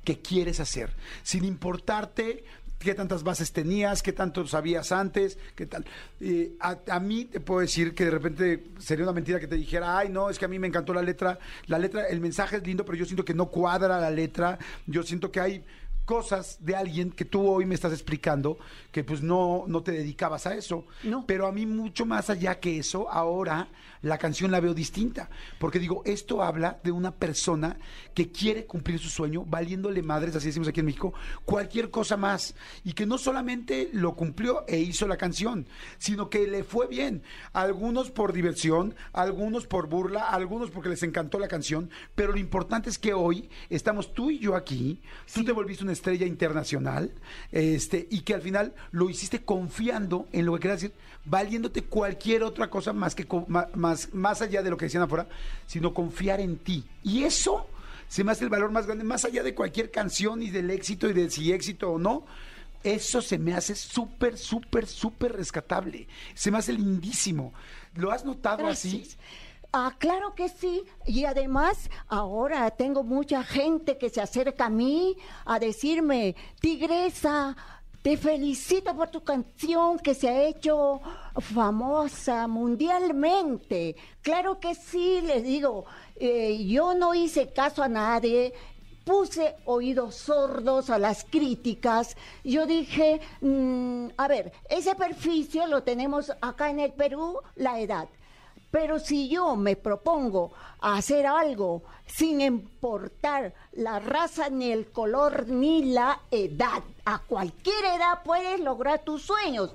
que 0.05 0.21
quieres 0.21 0.61
hacer 0.61 0.91
sin 1.23 1.45
importarte 1.45 2.45
qué 2.83 2.95
tantas 2.95 3.23
bases 3.23 3.53
tenías, 3.53 4.03
qué 4.03 4.13
tanto 4.13 4.47
sabías 4.47 4.93
antes, 4.93 5.39
qué 5.55 5.67
tal. 5.67 5.85
Eh, 6.21 6.57
a, 6.61 6.79
a 6.89 7.01
mí 7.01 7.27
te 7.27 7.41
puedo 7.41 7.61
decir 7.61 7.95
que 7.95 8.05
de 8.05 8.11
repente 8.11 8.65
sería 8.79 9.05
una 9.05 9.13
mentira 9.13 9.39
que 9.39 9.47
te 9.47 9.55
dijera, 9.55 9.97
ay, 9.97 10.09
no, 10.09 10.29
es 10.29 10.39
que 10.39 10.45
a 10.45 10.49
mí 10.49 10.59
me 10.59 10.67
encantó 10.67 10.93
la 10.93 11.03
letra, 11.03 11.39
la 11.67 11.79
letra, 11.79 12.07
el 12.09 12.21
mensaje 12.21 12.57
es 12.57 12.67
lindo, 12.67 12.85
pero 12.85 12.99
yo 12.99 13.05
siento 13.05 13.25
que 13.25 13.35
no 13.35 13.47
cuadra 13.47 14.01
la 14.01 14.11
letra, 14.11 14.59
yo 14.87 15.03
siento 15.03 15.31
que 15.31 15.41
hay 15.41 15.65
cosas 16.05 16.59
de 16.61 16.75
alguien 16.75 17.11
que 17.13 17.25
tú 17.25 17.49
hoy 17.49 17.65
me 17.65 17.75
estás 17.75 17.93
explicando 17.93 18.59
que 18.91 19.05
pues 19.05 19.23
no, 19.23 19.65
no 19.69 19.83
te 19.83 19.93
dedicabas 19.93 20.47
a 20.47 20.55
eso. 20.55 20.87
No. 21.05 21.25
Pero 21.27 21.47
a 21.47 21.53
mí 21.53 21.67
mucho 21.67 22.05
más 22.05 22.31
allá 22.31 22.59
que 22.59 22.79
eso, 22.79 23.09
ahora 23.11 23.69
la 24.03 24.19
canción 24.19 24.51
la 24.51 24.61
veo 24.61 24.75
distinta. 24.75 25.31
Porque 25.59 25.79
digo, 25.79 26.03
esto 26.05 26.43
habla 26.43 26.79
de 26.83 26.93
una 26.93 27.13
persona 27.13 27.79
que 28.15 28.31
quiere 28.31 28.67
cumplir 28.67 28.99
su 28.99 29.09
sueño, 29.09 29.45
valiéndole 29.45 30.03
madres, 30.03 30.37
así 30.37 30.49
decimos 30.49 30.69
aquí 30.69 30.81
en 30.81 30.87
México, 30.87 31.15
cualquier 31.45 31.91
cosa 31.91 32.17
más. 32.17 32.55
Y 32.85 32.93
que 32.93 33.07
no 33.07 33.19
solamente 33.19 33.91
lo 33.93 34.15
cumplió 34.15 34.65
e 34.67 34.79
hizo 34.79 35.07
la 35.07 35.17
canción, 35.17 35.67
sino 35.99 36.29
que 36.29 36.47
le 36.47 36.65
fue 36.65 36.87
bien. 36.87 37.23
Algunos 37.53 38.11
por 38.11 38.33
diversión, 38.33 38.95
algunos 39.13 39.67
por 39.67 39.89
burla, 39.89 40.29
algunos 40.29 40.71
porque 40.71 40.89
les 40.89 41.03
encantó 41.03 41.39
la 41.39 41.49
canción. 41.49 41.91
Pero 42.15 42.33
lo 42.33 42.39
importante 42.39 42.91
es 42.91 42.99
que 42.99 43.15
hoy 43.15 43.49
estamos 43.71 44.13
tú 44.13 44.31
y 44.31 44.39
yo 44.39 44.57
aquí. 44.57 45.01
Tú 45.33 45.45
te 45.45 45.53
volviste 45.53 45.85
una 45.85 45.93
estrella 45.93 46.27
internacional 46.27 47.13
este, 47.51 48.07
y 48.11 48.21
que 48.21 48.35
al 48.35 48.43
final 48.43 48.75
lo 48.91 49.09
hiciste 49.11 49.45
confiando 49.45 50.27
en 50.33 50.47
lo 50.47 50.55
que 50.55 50.61
querías 50.61 50.81
decir, 50.83 50.97
valiéndote 51.25 51.83
cualquier 51.83 52.43
otra 52.43 52.69
cosa 52.69 52.93
más, 52.93 53.15
que, 53.15 53.27
más, 54.13 54.43
allá 54.43 54.63
de 54.63 54.71
lo 54.71 54.77
que 54.77 54.87
decían 54.87 55.03
afuera, 55.03 55.29
sino 55.67 55.95
confiar 55.95 56.41
en 56.41 56.59
ti. 56.59 56.85
Y 57.03 57.25
eso 57.25 57.67
se 58.09 58.25
me 58.25 58.33
hace 58.33 58.45
el 58.45 58.51
valor 58.51 58.71
más 58.71 58.87
grande, 58.87 59.05
más 59.05 59.25
allá 59.25 59.43
de 59.43 59.55
cualquier 59.55 59.91
canción 59.91 60.43
y 60.43 60.51
del 60.51 60.71
éxito 60.71 61.09
y 61.09 61.13
de 61.13 61.31
si 61.31 61.53
éxito 61.53 61.93
o 61.93 61.99
no. 61.99 62.25
Eso 62.83 63.23
se 63.23 63.39
me 63.39 63.55
hace 63.55 63.77
súper, 63.77 64.37
súper, 64.37 64.87
súper 64.87 65.33
rescatable. 65.37 66.09
Se 66.35 66.51
me 66.51 66.59
hace 66.59 66.73
lindísimo. 66.73 67.53
¿Lo 67.95 68.11
has 68.11 68.25
notado 68.25 68.67
así? 68.67 69.09
Ah, 69.73 69.95
claro 69.99 70.35
que 70.35 70.49
sí. 70.49 70.85
Y 71.07 71.25
además, 71.25 71.89
ahora 72.09 72.71
tengo 72.73 73.05
mucha 73.05 73.43
gente 73.43 73.97
que 73.97 74.11
se 74.11 74.21
acerca 74.21 74.67
a 74.67 74.71
mí 74.71 75.17
a 75.47 75.59
decirme, 75.59 76.37
Tigresa, 76.61 77.57
te 78.03 78.17
felicito 78.17 78.97
por 78.97 79.09
tu 79.09 79.23
canción 79.23 79.99
que 80.01 80.15
se 80.15 80.29
ha 80.29 80.43
hecho 80.43 81.01
famosa 81.39 82.49
mundialmente. 82.49 83.95
Claro 84.23 84.59
que 84.59 84.75
sí, 84.75 85.21
les 85.21 85.45
digo, 85.45 85.85
eh, 86.17 86.67
yo 86.67 86.95
no 86.95 87.15
hice 87.15 87.53
caso 87.53 87.81
a 87.83 87.89
nadie. 87.89 88.53
Puse 89.05 89.57
oídos 89.65 90.17
sordos 90.17 90.91
a 90.91 90.99
las 90.99 91.25
críticas. 91.25 92.17
Yo 92.45 92.67
dije, 92.67 93.21
mm, 93.41 94.09
a 94.17 94.29
ver, 94.29 94.53
ese 94.69 94.95
perficio 94.97 95.67
lo 95.69 95.85
tenemos 95.85 96.33
acá 96.41 96.71
en 96.71 96.81
el 96.81 96.93
Perú, 96.93 97.41
la 97.55 97.81
edad. 97.81 98.09
Pero 98.73 98.99
si 98.99 99.29
yo 99.29 99.55
me 99.55 99.77
propongo 99.77 100.51
hacer 100.81 101.27
algo 101.27 101.83
sin 102.07 102.41
importar 102.41 103.53
la 103.73 104.01
raza, 104.01 104.49
ni 104.49 104.73
el 104.73 104.91
color, 104.91 105.47
ni 105.47 105.93
la 105.93 106.23
edad, 106.31 106.83
a 107.05 107.19
cualquier 107.19 107.85
edad 107.85 108.23
puedes 108.25 108.59
lograr 108.61 109.05
tus 109.05 109.25
sueños. 109.25 109.75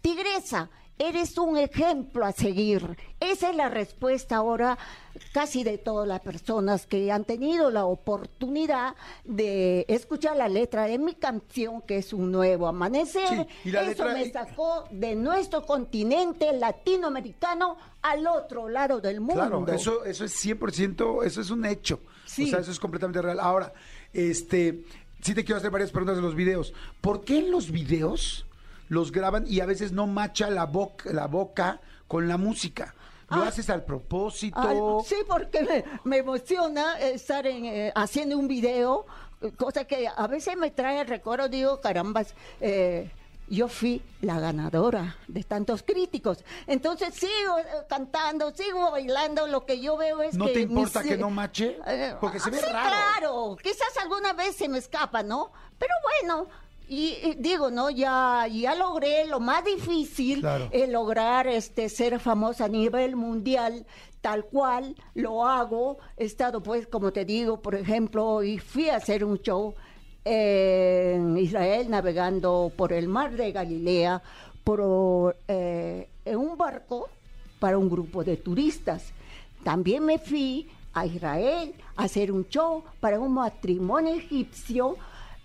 Tigresa, 0.00 0.70
eres 0.98 1.36
un 1.38 1.56
ejemplo 1.56 2.24
a 2.24 2.32
seguir. 2.32 2.96
Esa 3.20 3.50
es 3.50 3.56
la 3.56 3.68
respuesta 3.68 4.36
ahora 4.36 4.78
casi 5.32 5.64
de 5.64 5.78
todas 5.78 6.06
las 6.06 6.20
personas 6.20 6.86
que 6.86 7.10
han 7.10 7.24
tenido 7.24 7.70
la 7.70 7.84
oportunidad 7.84 8.94
de 9.24 9.84
escuchar 9.88 10.36
la 10.36 10.48
letra 10.48 10.84
de 10.86 10.98
mi 10.98 11.14
canción, 11.14 11.82
que 11.82 11.98
es 11.98 12.12
un 12.12 12.30
nuevo 12.30 12.68
amanecer. 12.68 13.26
Sí, 13.28 13.46
y 13.68 13.70
la 13.72 13.82
Eso 13.82 14.04
letra- 14.04 14.12
me 14.12 14.30
sacó 14.30 14.84
de 14.90 15.16
nuestro 15.16 15.62
continente 15.66 16.52
latinoamericano 16.52 17.76
al 18.02 18.26
otro 18.26 18.68
lado 18.68 19.00
del 19.00 19.20
mundo. 19.20 19.34
Claro, 19.34 19.66
eso, 19.72 20.04
eso 20.04 20.24
es 20.24 20.32
100%, 20.44 21.24
eso 21.24 21.40
es 21.40 21.50
un 21.50 21.64
hecho. 21.64 22.00
Sí. 22.26 22.44
O 22.44 22.46
sea, 22.48 22.60
eso 22.60 22.70
es 22.70 22.78
completamente 22.78 23.20
real. 23.22 23.40
Ahora, 23.40 23.72
este, 24.12 24.84
sí 25.20 25.34
te 25.34 25.44
quiero 25.44 25.58
hacer 25.58 25.70
varias 25.70 25.90
preguntas 25.90 26.16
de 26.16 26.22
los 26.22 26.34
videos. 26.34 26.72
¿Por 27.00 27.24
qué 27.24 27.38
en 27.38 27.50
los 27.50 27.70
videos 27.70 28.44
los 28.88 29.12
graban 29.12 29.44
y 29.46 29.60
a 29.60 29.66
veces 29.66 29.92
no 29.92 30.06
macha 30.06 30.50
la 30.50 30.66
boca, 30.66 31.10
la 31.12 31.26
boca 31.26 31.80
con 32.06 32.28
la 32.28 32.36
música? 32.36 32.94
¿Lo 33.30 33.42
Ah. 33.42 33.48
haces 33.48 33.68
al 33.68 33.84
propósito? 33.84 35.04
Sí, 35.06 35.16
porque 35.28 35.62
me, 35.62 35.84
me 36.04 36.16
emociona 36.18 36.98
estar 36.98 37.46
en, 37.46 37.66
eh, 37.66 37.92
haciendo 37.94 38.38
un 38.38 38.48
video, 38.48 39.04
cosa 39.56 39.84
que 39.84 40.08
a 40.08 40.26
veces 40.26 40.56
me 40.56 40.70
trae 40.70 41.00
el 41.02 41.06
recuerdo, 41.06 41.48
digo, 41.48 41.80
carambas, 41.82 42.34
eh, 42.60 43.10
yo 43.50 43.68
fui 43.68 44.02
la 44.22 44.40
ganadora 44.40 45.16
de 45.26 45.42
tantos 45.44 45.82
críticos. 45.82 46.42
Entonces 46.66 47.14
sigo 47.14 47.58
eh, 47.58 47.64
cantando, 47.88 48.50
sigo 48.54 48.90
bailando, 48.90 49.46
lo 49.46 49.64
que 49.66 49.78
yo 49.80 49.96
veo 49.98 50.22
es 50.22 50.34
¿No 50.34 50.46
que... 50.46 50.52
te 50.54 50.60
importa 50.60 51.00
mis, 51.00 51.08
que 51.10 51.16
no 51.18 51.28
mache? 51.30 51.78
eh, 51.86 52.14
Porque 52.20 52.40
se 52.40 52.50
ve 52.50 52.58
sí, 52.58 52.64
raro. 52.70 52.88
claro, 52.88 53.56
quizás 53.62 53.94
alguna 54.02 54.32
vez 54.32 54.56
se 54.56 54.68
me 54.68 54.78
escapa, 54.78 55.22
¿no? 55.22 55.52
Pero 55.78 55.92
bueno... 56.20 56.46
Y, 56.88 57.16
y 57.22 57.34
digo, 57.38 57.70
¿no? 57.70 57.90
Ya, 57.90 58.46
ya 58.50 58.74
logré 58.74 59.26
lo 59.26 59.40
más 59.40 59.62
difícil, 59.64 60.40
Claro. 60.40 60.68
el 60.72 60.92
lograr 60.92 61.46
este 61.46 61.88
ser 61.88 62.18
famosa 62.18 62.64
a 62.64 62.68
nivel 62.68 63.14
mundial 63.16 63.84
tal 64.20 64.46
cual 64.46 64.96
lo 65.14 65.46
hago 65.46 65.98
he 66.16 66.24
estado 66.24 66.60
pues 66.60 66.88
como 66.88 67.12
te 67.12 67.24
digo 67.24 67.60
por 67.62 67.76
ejemplo 67.76 68.42
y 68.42 68.58
fui 68.58 68.88
a 68.90 68.96
hacer 68.96 69.24
un 69.24 69.38
show 69.38 69.74
en 70.24 71.38
Israel 71.38 71.88
navegando 71.88 72.72
por 72.76 72.92
el 72.92 73.06
mar 73.06 73.32
de 73.36 73.52
Galilea 73.52 74.20
por 74.64 75.36
eh, 75.46 76.08
en 76.24 76.36
un 76.36 76.58
barco 76.58 77.08
para 77.60 77.78
un 77.78 77.88
grupo 77.88 78.24
de 78.24 78.36
turistas 78.36 79.12
también 79.62 80.04
me 80.04 80.18
fui 80.18 80.68
a 80.94 81.06
Israel 81.06 81.72
a 81.96 82.02
hacer 82.04 82.32
un 82.32 82.48
show 82.48 82.82
para 82.98 83.20
un 83.20 83.32
matrimonio 83.34 84.14
egipcio 84.14 84.96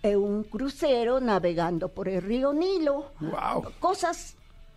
en 0.04 0.18
un 0.18 0.44
crucero 0.44 1.18
navegando 1.18 1.88
por 1.88 2.08
el 2.08 2.20
río 2.22 2.52
Nilo. 2.52 3.12
Wow. 3.20 3.72
cosas 3.80 4.36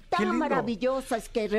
tan 0.09 0.37
maravillosas 0.37 1.27
que 1.27 1.49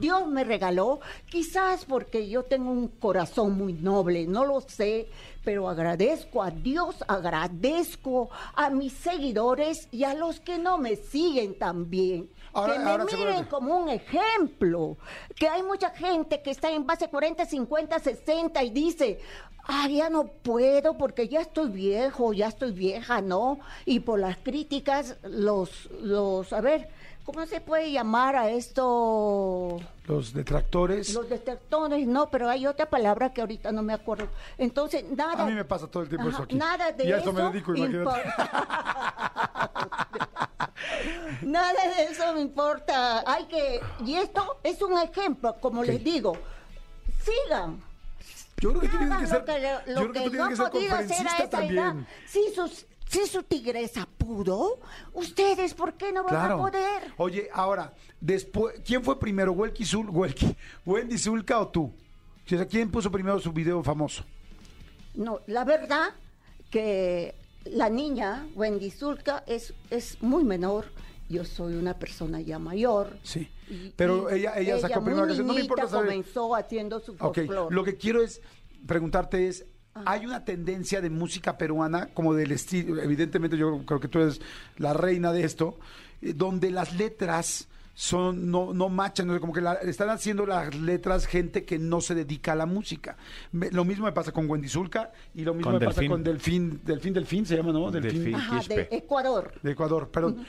Dios 0.00 0.26
me 0.26 0.42
regaló, 0.42 0.98
quizás 1.30 1.84
porque 1.84 2.28
yo 2.28 2.42
tengo 2.42 2.72
un 2.72 2.88
corazón 2.88 3.56
muy 3.56 3.74
noble, 3.74 4.26
no 4.26 4.44
lo 4.44 4.60
sé, 4.60 5.08
pero 5.44 5.68
agradezco 5.68 6.42
a 6.42 6.50
Dios, 6.50 6.96
agradezco 7.06 8.28
a 8.56 8.70
mis 8.70 8.92
seguidores 8.92 9.86
y 9.92 10.02
a 10.02 10.14
los 10.14 10.40
que 10.40 10.58
no 10.58 10.78
me 10.78 10.96
siguen 10.96 11.56
también. 11.56 12.28
Ahora- 12.52 12.72
que 12.72 12.78
me 12.80 12.90
ahora, 12.90 13.04
miren 13.04 13.44
como 13.44 13.78
un 13.78 13.88
ejemplo, 13.88 14.96
que 15.36 15.48
hay 15.48 15.62
mucha 15.62 15.90
gente 15.90 16.42
que 16.42 16.50
está 16.50 16.72
en 16.72 16.84
base 16.84 17.08
40, 17.08 17.46
50, 17.46 18.00
60 18.00 18.62
y 18.64 18.70
dice, 18.70 19.20
ah, 19.64 19.88
ya 19.88 20.10
no 20.10 20.26
puedo 20.26 20.98
porque 20.98 21.28
ya 21.28 21.40
estoy 21.40 21.70
viejo, 21.70 22.32
ya 22.32 22.48
estoy 22.48 22.72
vieja, 22.72 23.20
¿no? 23.20 23.60
Y 23.84 24.00
por 24.00 24.18
las 24.18 24.36
críticas, 24.38 25.16
los, 25.22 25.88
los, 26.00 26.52
a 26.52 26.60
ver, 26.60 26.88
¿cómo 27.24 27.46
se 27.46 27.60
puede 27.60 27.92
llamar 27.92 28.36
a 28.36 28.50
esto? 28.50 29.78
Los 30.06 30.32
detractores. 30.32 31.14
Los 31.14 31.28
detectores, 31.28 32.06
no, 32.06 32.28
pero 32.30 32.48
hay 32.48 32.66
otra 32.66 32.88
palabra 32.90 33.32
que 33.32 33.40
ahorita 33.40 33.72
no 33.72 33.82
me 33.82 33.92
acuerdo. 33.92 34.28
Entonces, 34.58 35.04
nada. 35.16 35.42
A 35.42 35.46
mí 35.46 35.52
me 35.52 35.64
pasa 35.64 35.86
todo 35.86 36.02
el 36.02 36.08
tiempo 36.08 36.28
Ajá, 36.28 36.36
eso 36.36 36.42
aquí. 36.44 36.56
Nada 36.56 36.92
de 36.92 37.06
y 37.06 37.12
a 37.12 37.18
eso. 37.18 37.32
me 37.32 37.42
dedico, 37.42 37.74
imagínate. 37.74 38.22
nada 41.42 41.72
de 41.96 42.04
eso 42.10 42.32
me 42.34 42.40
importa. 42.40 43.22
Hay 43.26 43.44
que. 43.44 43.80
Y 44.04 44.16
esto 44.16 44.58
es 44.62 44.82
un 44.82 44.98
ejemplo, 44.98 45.54
como 45.60 45.84
les 45.84 46.02
digo. 46.02 46.36
Sigan. 47.20 47.80
Yo 48.62 48.68
creo 48.70 48.80
que 48.80 48.88
tú 48.88 48.96
tienes 48.98 49.18
que 49.18 49.26
ser, 49.26 49.40
lo 49.40 49.44
que, 49.44 49.60
yo 49.60 49.70
lo 49.92 50.00
creo 50.00 50.12
que 50.12 50.12
que 50.12 50.24
tú 50.24 50.24
no 50.24 50.30
tienes 50.30 50.36
que 50.36 50.42
han 50.42 50.56
ser 50.56 50.70
podido 50.70 50.94
hacer 50.94 50.94
a 50.94 50.98
conferencista 50.98 51.44
esa 51.44 51.44
edad. 51.44 51.50
también. 51.50 52.06
Si, 52.26 52.54
sus, 52.54 52.86
si 53.08 53.26
su 53.26 53.42
tigresa 53.42 54.08
pudo, 54.18 54.78
ustedes, 55.12 55.74
¿por 55.74 55.94
qué 55.94 56.12
no 56.12 56.22
van 56.22 56.30
Claro. 56.30 56.54
a 56.54 56.58
poder? 56.70 57.12
Oye, 57.16 57.48
ahora, 57.52 57.92
después, 58.20 58.76
¿quién 58.86 59.02
fue 59.02 59.18
primero, 59.18 59.50
Welky 59.52 59.84
Zul, 59.84 60.08
Welky, 60.10 60.56
Wendy 60.86 61.18
Zulka 61.18 61.58
o 61.58 61.68
tú? 61.68 61.92
¿quién 62.70 62.90
puso 62.90 63.10
primero 63.10 63.40
su 63.40 63.52
video 63.52 63.82
famoso? 63.82 64.24
No, 65.14 65.40
la 65.46 65.64
verdad 65.64 66.10
que 66.70 67.34
la 67.64 67.88
niña, 67.88 68.46
Wendy 68.54 68.90
Zulka, 68.90 69.42
es, 69.46 69.74
es 69.90 70.22
muy 70.22 70.44
menor. 70.44 70.86
Yo 71.32 71.44
soy 71.44 71.74
una 71.74 71.94
persona 71.98 72.40
ya 72.40 72.58
mayor. 72.58 73.16
Sí. 73.22 73.48
Y- 73.68 73.92
Pero 73.96 74.30
y 74.30 74.40
ella, 74.40 74.52
ella 74.58 74.78
sacó 74.78 75.02
primero 75.02 75.26
que 75.26 75.34
No 75.42 75.54
me 75.54 75.60
importa 75.62 75.88
saber. 75.88 76.06
comenzó 76.10 76.54
haciendo 76.54 77.00
su 77.00 77.12
Ok, 77.12 77.36
folclore. 77.36 77.74
lo 77.74 77.82
que 77.84 77.96
quiero 77.96 78.22
es 78.22 78.40
preguntarte 78.86 79.48
es, 79.48 79.64
Ah. 79.94 80.04
¿hay 80.06 80.24
una 80.26 80.44
tendencia 80.44 81.00
de 81.00 81.10
música 81.10 81.58
peruana 81.58 82.06
como 82.14 82.32
del 82.34 82.52
estilo, 82.52 83.00
evidentemente 83.02 83.56
yo 83.56 83.82
creo 83.84 84.00
que 84.00 84.08
tú 84.08 84.20
eres 84.20 84.40
la 84.78 84.92
reina 84.94 85.32
de 85.32 85.44
esto, 85.44 85.78
eh, 86.22 86.32
donde 86.34 86.70
las 86.70 86.94
letras 86.96 87.68
son 87.94 88.50
no 88.50 88.72
no 88.72 88.88
machan, 88.88 89.26
no 89.26 89.34
sé, 89.34 89.40
como 89.40 89.52
que 89.52 89.60
la- 89.60 89.74
están 89.74 90.08
haciendo 90.08 90.46
las 90.46 90.74
letras 90.74 91.26
gente 91.26 91.64
que 91.66 91.78
no 91.78 92.00
se 92.00 92.14
dedica 92.14 92.52
a 92.52 92.54
la 92.56 92.64
música. 92.64 93.18
Me- 93.52 93.70
lo 93.70 93.84
mismo 93.84 94.06
me 94.06 94.12
pasa 94.12 94.32
con 94.32 94.48
Wendy 94.48 94.66
Zulka 94.66 95.12
y 95.34 95.42
lo 95.42 95.52
mismo 95.52 95.70
Con 95.72 95.78
me 95.78 95.84
pasa 95.86 96.00
Delfín. 96.00 96.10
con 96.10 96.24
Delfín, 96.24 96.80
Delfín 96.86 97.12
Delfín 97.12 97.44
se 97.44 97.54
llama, 97.58 97.70
¿no? 97.72 97.90
Delfín. 97.90 98.14
Delfín. 98.24 98.34
Ajá, 98.34 98.62
de. 98.66 98.88
Ecuador. 98.92 99.52
De 99.62 99.72
Ecuador, 99.72 100.08
perdón. 100.08 100.46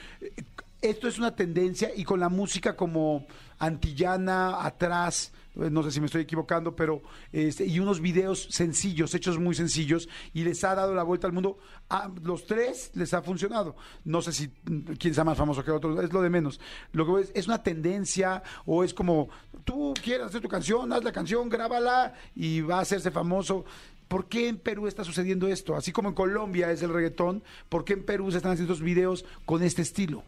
Esto 0.83 1.07
es 1.07 1.17
una 1.17 1.33
tendencia 1.33 1.91
y 1.95 2.03
con 2.03 2.19
la 2.19 2.27
música 2.27 2.75
como 2.75 3.25
antillana, 3.57 4.65
atrás, 4.65 5.31
eh, 5.55 5.69
no 5.69 5.81
sé 5.81 5.91
si 5.91 6.01
me 6.01 6.07
estoy 6.07 6.23
equivocando, 6.23 6.75
pero 6.75 7.01
este, 7.31 7.65
y 7.65 7.79
unos 7.79 8.01
videos 8.01 8.49
sencillos, 8.51 9.15
hechos 9.15 9.39
muy 9.39 9.55
sencillos, 9.55 10.09
y 10.33 10.43
les 10.43 10.61
ha 10.65 10.75
dado 10.75 10.93
la 10.93 11.03
vuelta 11.03 11.25
al 11.25 11.31
mundo. 11.31 11.57
A 11.89 12.11
los 12.21 12.45
tres 12.45 12.91
les 12.95 13.13
ha 13.13 13.21
funcionado. 13.21 13.77
No 14.03 14.21
sé 14.21 14.33
si 14.33 14.47
mm, 14.47 14.95
quién 14.99 15.13
sea 15.13 15.23
más 15.23 15.37
famoso 15.37 15.63
que 15.63 15.71
otro, 15.71 16.01
es 16.01 16.11
lo 16.11 16.21
de 16.21 16.29
menos. 16.29 16.59
Lo 16.91 17.05
que 17.05 17.11
voy 17.11 17.23
es, 17.23 17.31
es 17.33 17.47
una 17.47 17.63
tendencia 17.63 18.43
o 18.65 18.83
es 18.83 18.93
como, 18.93 19.29
tú 19.63 19.93
quieres 20.03 20.25
hacer 20.25 20.41
tu 20.41 20.49
canción, 20.49 20.91
haz 20.91 21.01
la 21.05 21.13
canción, 21.13 21.47
grábala 21.47 22.13
y 22.35 22.59
va 22.59 22.79
a 22.79 22.81
hacerse 22.81 23.09
famoso. 23.09 23.63
¿Por 24.09 24.27
qué 24.27 24.49
en 24.49 24.57
Perú 24.57 24.87
está 24.87 25.05
sucediendo 25.05 25.47
esto? 25.47 25.77
Así 25.77 25.93
como 25.93 26.09
en 26.09 26.15
Colombia 26.15 26.71
es 26.71 26.81
el 26.81 26.91
reggaetón, 26.91 27.41
¿por 27.69 27.85
qué 27.85 27.93
en 27.93 28.03
Perú 28.03 28.29
se 28.31 28.37
están 28.37 28.51
haciendo 28.51 28.73
estos 28.73 28.85
videos 28.85 29.23
con 29.45 29.63
este 29.63 29.81
estilo? 29.81 30.25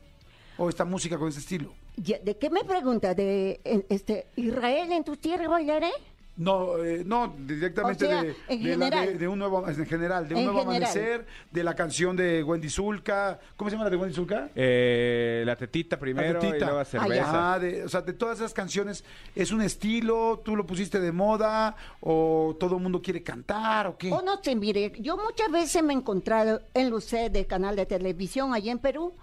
O 0.58 0.70
esta 0.70 0.86
música 0.86 1.18
con 1.18 1.28
este 1.30 1.40
estilo. 1.42 1.74
¿De 1.98 2.38
qué 2.38 2.50
me 2.50 2.64
pregunta? 2.64 3.14
¿De 3.14 3.60
este, 3.90 4.28
Israel 4.36 4.92
en 4.92 5.04
tu 5.04 5.16
tierra 5.18 5.48
bailaré? 5.48 5.90
No, 6.38 6.84
eh, 6.84 7.02
no, 7.06 7.34
directamente 7.48 8.06
O 8.06 8.10
sea, 8.10 8.22
de, 8.24 8.36
en 8.50 8.62
de 8.62 8.76
la- 8.76 8.86
general. 8.88 9.06
de- 9.08 9.18
de 9.20 9.28
un 9.30 9.40
nuevo, 9.40 9.66
en 9.70 9.86
general, 9.86 10.28
de 10.28 10.34
un 10.36 10.40
En 10.42 10.46
nuevo 10.48 10.60
general. 10.70 10.84
amanecer, 10.90 11.26
de 11.50 11.64
la 11.64 11.74
canción 11.76 12.18
de 12.18 12.44
Wendy 12.44 12.70
Zulka. 12.70 13.40
¿Cómo 13.56 13.70
se 13.70 13.76
llama 13.78 13.86
la 13.86 13.90
de 13.92 13.96
Wendy 13.96 14.14
Zulka? 14.14 14.50
Eh, 14.54 15.44
la 15.46 15.56
tetita 15.56 15.98
primero 15.98 16.38
tetita. 16.40 16.58
y 16.58 16.60
luego 16.68 16.84
cerveza. 16.84 17.54
Ah, 17.54 17.58
de- 17.60 17.86
o 17.86 17.88
sea, 17.90 18.02
de 18.02 18.12
todas 18.12 18.40
esas 18.40 18.54
canciones, 18.54 19.06
¿es 19.34 19.54
un 19.54 19.62
estilo? 19.62 20.42
¿Tú 20.44 20.58
lo 20.58 20.66
pusiste 20.66 21.00
de 21.00 21.14
moda? 21.14 21.78
¿O 22.02 22.54
todo 22.60 22.76
el 22.76 22.84
mundo 22.84 23.02
quiere 23.02 23.24
cantar? 23.24 23.88
¿O 23.88 23.98
qué? 23.98 24.12
O 24.12 24.22
no 24.22 24.44
sé, 24.44 24.58
mire, 24.58 24.92
yo 25.00 25.16
muchas 25.16 25.50
veces 25.50 25.82
me 25.84 25.94
he 25.94 25.96
encontrado 25.96 26.62
en 26.74 26.90
Lucé 26.90 27.30
de 27.30 27.46
canal 27.48 27.78
de 27.78 27.86
televisión 27.86 28.54
allá 28.54 28.74
en 28.74 28.80
Perú. 28.80 29.14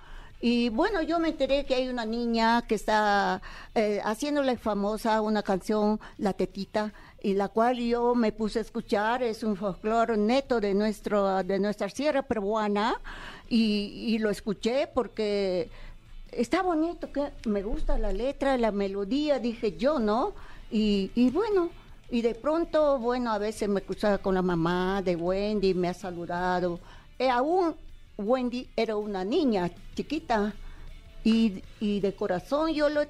Y 0.44 0.70
bueno, 0.70 1.02
yo 1.02 1.20
me 1.20 1.28
enteré 1.28 1.64
que 1.64 1.76
hay 1.76 1.88
una 1.88 2.04
niña 2.04 2.62
que 2.66 2.75
está 2.75 3.40
eh, 3.76 4.00
haciéndole 4.04 4.56
famosa 4.56 5.20
una 5.20 5.44
canción, 5.44 6.00
La 6.18 6.32
Tetita, 6.32 6.92
y 7.22 7.34
la 7.34 7.49
cual 7.49 7.78
yo 7.78 8.16
me 8.16 8.32
puse 8.32 8.58
a 8.58 8.62
escuchar. 8.62 9.22
Es 9.22 9.44
un 9.44 9.54
folclore 9.54 10.16
neto 10.16 10.61
de, 10.61 10.75
nuestro, 10.75 11.44
de 11.44 11.61
nuestra 11.61 11.88
sierra 11.88 12.22
peruana. 12.22 13.00
Y, 13.48 14.18
lo 14.18 14.31
escuché 14.31 14.88
porque 14.92 15.70
está 16.33 16.62
bonito, 16.62 17.12
que 17.12 17.31
me 17.46 17.62
gusta 17.62 17.96
la 17.96 18.12
letra, 18.12 18.59
la 18.59 18.72
melodía, 18.72 19.38
dije 19.38 19.76
yo, 19.76 20.00
¿no? 20.00 20.33
Y, 20.72 21.12
y 21.14 21.31
bueno, 21.31 21.70
y 22.11 22.20
de 22.22 22.35
pronto, 22.35 22.98
bueno, 22.98 23.31
a 23.31 23.38
veces 23.38 23.68
me 23.68 23.83
cruzaba 23.83 24.18
con 24.18 24.35
la 24.35 24.42
mamá 24.42 25.02
de 25.02 25.14
Wendy, 25.14 25.72
me 25.72 25.88
ha 25.88 25.94
saludado. 25.94 26.81
Eh, 27.16 27.31
aún 27.31 27.76
Wendy 28.18 28.68
era 28.77 28.96
una 28.96 29.25
niña 29.25 29.70
chiquita 29.94 30.55
y, 31.25 31.62
y 31.81 32.01
de 32.01 32.14
corazón 32.14 32.72
yo, 32.72 32.88
lo, 32.88 33.03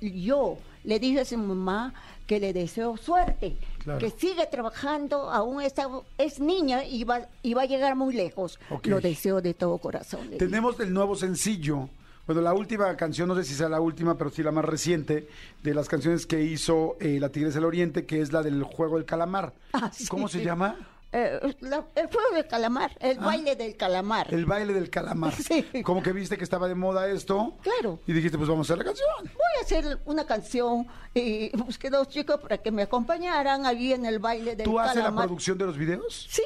yo 0.00 0.58
le 0.84 0.98
dije 0.98 1.20
a 1.20 1.24
su 1.24 1.38
mamá 1.38 1.94
que 2.26 2.40
le 2.40 2.52
deseo 2.52 2.96
suerte, 2.96 3.56
Claro. 3.78 3.98
que 4.00 4.10
sigue 4.10 4.46
trabajando, 4.46 5.30
aún 5.30 5.60
está, 5.60 5.86
es 6.16 6.40
niña 6.40 6.84
y 6.84 7.04
va, 7.04 7.28
y 7.42 7.52
va 7.52 7.62
a 7.62 7.66
llegar 7.66 7.96
muy 7.96 8.14
lejos. 8.14 8.58
Ok. 8.70 8.86
Lo 8.86 9.00
deseo 9.00 9.42
de 9.42 9.52
todo 9.52 9.76
corazón. 9.76 10.30
Tenemos 10.38 10.80
el 10.80 10.90
nuevo 10.94 11.14
sencillo. 11.16 11.90
Bueno, 12.26 12.40
la 12.40 12.54
última 12.54 12.96
canción, 12.96 13.28
no 13.28 13.34
sé 13.34 13.44
si 13.44 13.52
sea 13.52 13.68
la 13.68 13.82
última, 13.82 14.16
pero 14.16 14.30
sí 14.30 14.42
la 14.42 14.50
más 14.52 14.64
reciente, 14.64 15.28
de 15.62 15.74
las 15.74 15.86
canciones 15.86 16.24
que 16.26 16.42
hizo 16.42 16.96
eh, 16.98 17.18
La 17.20 17.28
Tigresa 17.28 17.56
del 17.58 17.66
Oriente, 17.66 18.06
que 18.06 18.22
es 18.22 18.32
la 18.32 18.42
del 18.42 18.62
juego 18.62 18.96
del 18.96 19.04
calamar. 19.04 19.52
Ah, 19.74 19.90
sí, 19.92 20.06
¿Cómo 20.06 20.26
se 20.28 20.38
sí. 20.38 20.44
llama? 20.46 20.76
Eh, 21.16 21.54
la- 21.60 21.84
el 21.94 22.06
juego 22.08 22.34
del 22.34 22.46
calamar, 22.48 22.96
el 22.98 23.18
Ah. 23.20 23.26
baile 23.26 23.54
del 23.54 23.76
calamar. 23.76 24.34
El 24.34 24.46
baile 24.46 24.72
del 24.72 24.90
calamar. 24.90 25.32
Sí. 25.48 25.64
Como 25.84 26.02
que 26.02 26.12
viste 26.12 26.36
que 26.36 26.42
estaba 26.42 26.66
de 26.66 26.74
moda 26.74 27.08
esto. 27.08 27.54
Claro. 27.62 28.00
Y 28.06 28.12
dijiste, 28.12 28.36
pues 28.36 28.48
vamos 28.50 28.68
a 28.68 28.72
hacer 28.74 28.78
la 28.78 28.84
canción. 28.92 29.08
Voy 29.22 29.60
a 29.60 29.62
hacer 29.64 29.98
una 30.06 30.26
canción 30.26 30.86
y 31.14 31.56
busqué 31.56 31.88
dos 31.90 32.08
chicos 32.08 32.40
para 32.40 32.58
que 32.58 32.72
me 32.72 32.82
acompañaran 32.82 33.64
allí 33.64 33.92
en 33.92 34.06
el 34.06 34.18
baile 34.18 34.56
del 34.56 34.64
¿Tú 34.64 34.80
haces 34.80 34.96
la 34.96 35.02
calamar. 35.02 35.26
producción 35.26 35.56
de 35.56 35.66
los 35.66 35.78
videos? 35.78 36.26
Sí. 36.28 36.42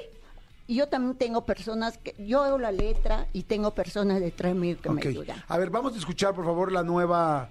Y 0.66 0.74
yo 0.74 0.86
también 0.86 1.16
tengo 1.16 1.46
personas 1.46 1.96
que 1.96 2.14
yo 2.18 2.42
hago 2.44 2.58
la 2.58 2.70
letra 2.70 3.26
y 3.32 3.44
tengo 3.44 3.70
personas 3.74 4.20
detrás 4.20 4.54
mío 4.54 4.76
que 4.82 4.90
me 4.90 5.00
ayudan. 5.00 5.42
A 5.48 5.56
ver, 5.56 5.70
vamos 5.70 5.94
a 5.94 5.96
escuchar, 5.96 6.34
por 6.34 6.44
favor, 6.44 6.70
la 6.72 6.82
nueva, 6.82 7.48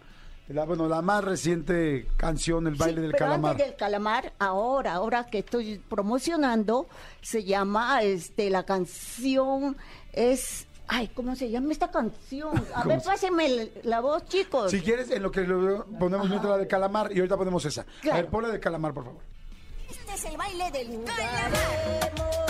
la, 0.50 0.66
bueno, 0.66 0.88
la 0.88 1.02
más 1.02 1.24
reciente 1.24 2.08
canción, 2.18 2.68
El 2.68 2.76
baile 2.76 2.96
Sí, 2.98 3.02
del 3.02 3.12
pero 3.12 3.26
calamar. 3.26 3.52
antes 3.52 3.68
del 3.68 3.76
calamar, 3.76 4.34
ahora, 4.40 4.94
ahora 4.94 5.26
que 5.26 5.40
estoy 5.40 5.78
promocionando, 5.90 6.88
se 7.22 7.44
llama, 7.44 8.02
este, 8.04 8.50
la 8.50 8.64
canción 8.64 9.76
es, 10.14 10.66
ay, 10.88 11.10
¿cómo 11.14 11.36
se 11.36 11.50
llama 11.50 11.72
esta 11.74 11.92
canción? 11.92 12.56
A 12.74 12.84
¿Cómo 12.84 12.90
ver, 12.90 13.02
se- 13.02 13.08
pásenme 13.10 13.46
el- 13.46 13.72
la 13.84 14.00
voz, 14.00 14.26
chicos. 14.26 14.72
Si 14.72 14.82
quieres, 14.82 15.12
en 15.12 15.22
lo 15.24 15.32
que 15.32 15.42
lo 15.42 15.86
ponemos 16.00 16.30
mientras 16.30 16.52
la 16.52 16.58
de 16.58 16.68
calamar 16.68 17.12
y 17.12 17.18
ahorita 17.20 17.36
ponemos 17.38 17.66
esa. 17.66 17.82
A 17.82 17.86
Claro. 18.02 18.18
ver, 18.18 18.28
ponla 18.28 18.48
de 18.50 18.60
calamar, 18.60 18.94
por 18.94 19.04
favor. 19.06 19.22
Este 19.90 20.14
es 20.14 20.26
el 20.26 20.38
baile 20.38 20.72
del 20.72 20.88
Jugaremos, 20.88 22.47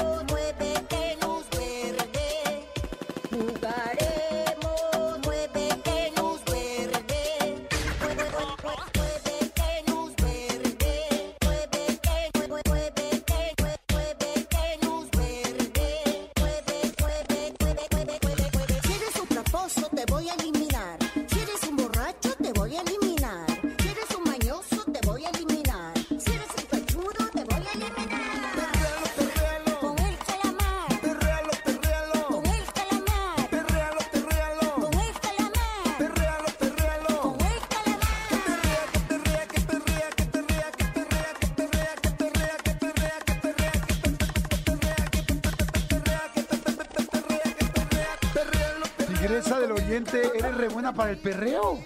Eres 50.13 50.56
re 50.56 50.67
buena 50.70 50.93
para 50.93 51.12
el 51.12 51.17
perreo. 51.17 51.80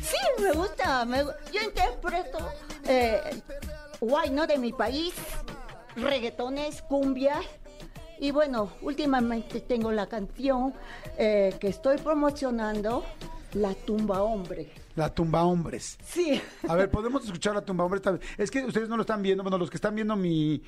Sí, 0.00 0.42
me 0.42 0.52
gusta. 0.52 1.04
me 1.04 1.24
yo 1.52 1.62
interpreto 1.62 2.38
eh, 2.86 3.20
guay, 4.00 4.30
¿no? 4.30 4.46
De 4.46 4.58
mi 4.58 4.72
país, 4.72 5.14
reggaetones, 5.96 6.82
cumbias. 6.82 7.44
Y 8.20 8.30
bueno, 8.30 8.70
últimamente 8.82 9.60
tengo 9.60 9.90
la 9.90 10.06
canción 10.06 10.72
eh, 11.18 11.54
que 11.58 11.68
estoy 11.68 11.98
promocionando 11.98 13.04
La 13.54 13.74
tumba 13.74 14.22
hombre. 14.22 14.72
La 14.94 15.12
tumba 15.12 15.44
hombres. 15.44 15.98
Sí. 16.04 16.40
A 16.68 16.76
ver, 16.76 16.90
podemos 16.90 17.24
escuchar 17.24 17.54
la 17.54 17.62
tumba 17.62 17.84
hombres 17.84 18.02
también. 18.02 18.28
Es 18.38 18.50
que 18.50 18.64
ustedes 18.64 18.88
no 18.88 18.96
lo 18.96 19.02
están 19.02 19.22
viendo, 19.22 19.42
bueno, 19.42 19.58
los 19.58 19.68
que 19.68 19.76
están 19.76 19.94
viendo 19.94 20.14
mi, 20.14 20.62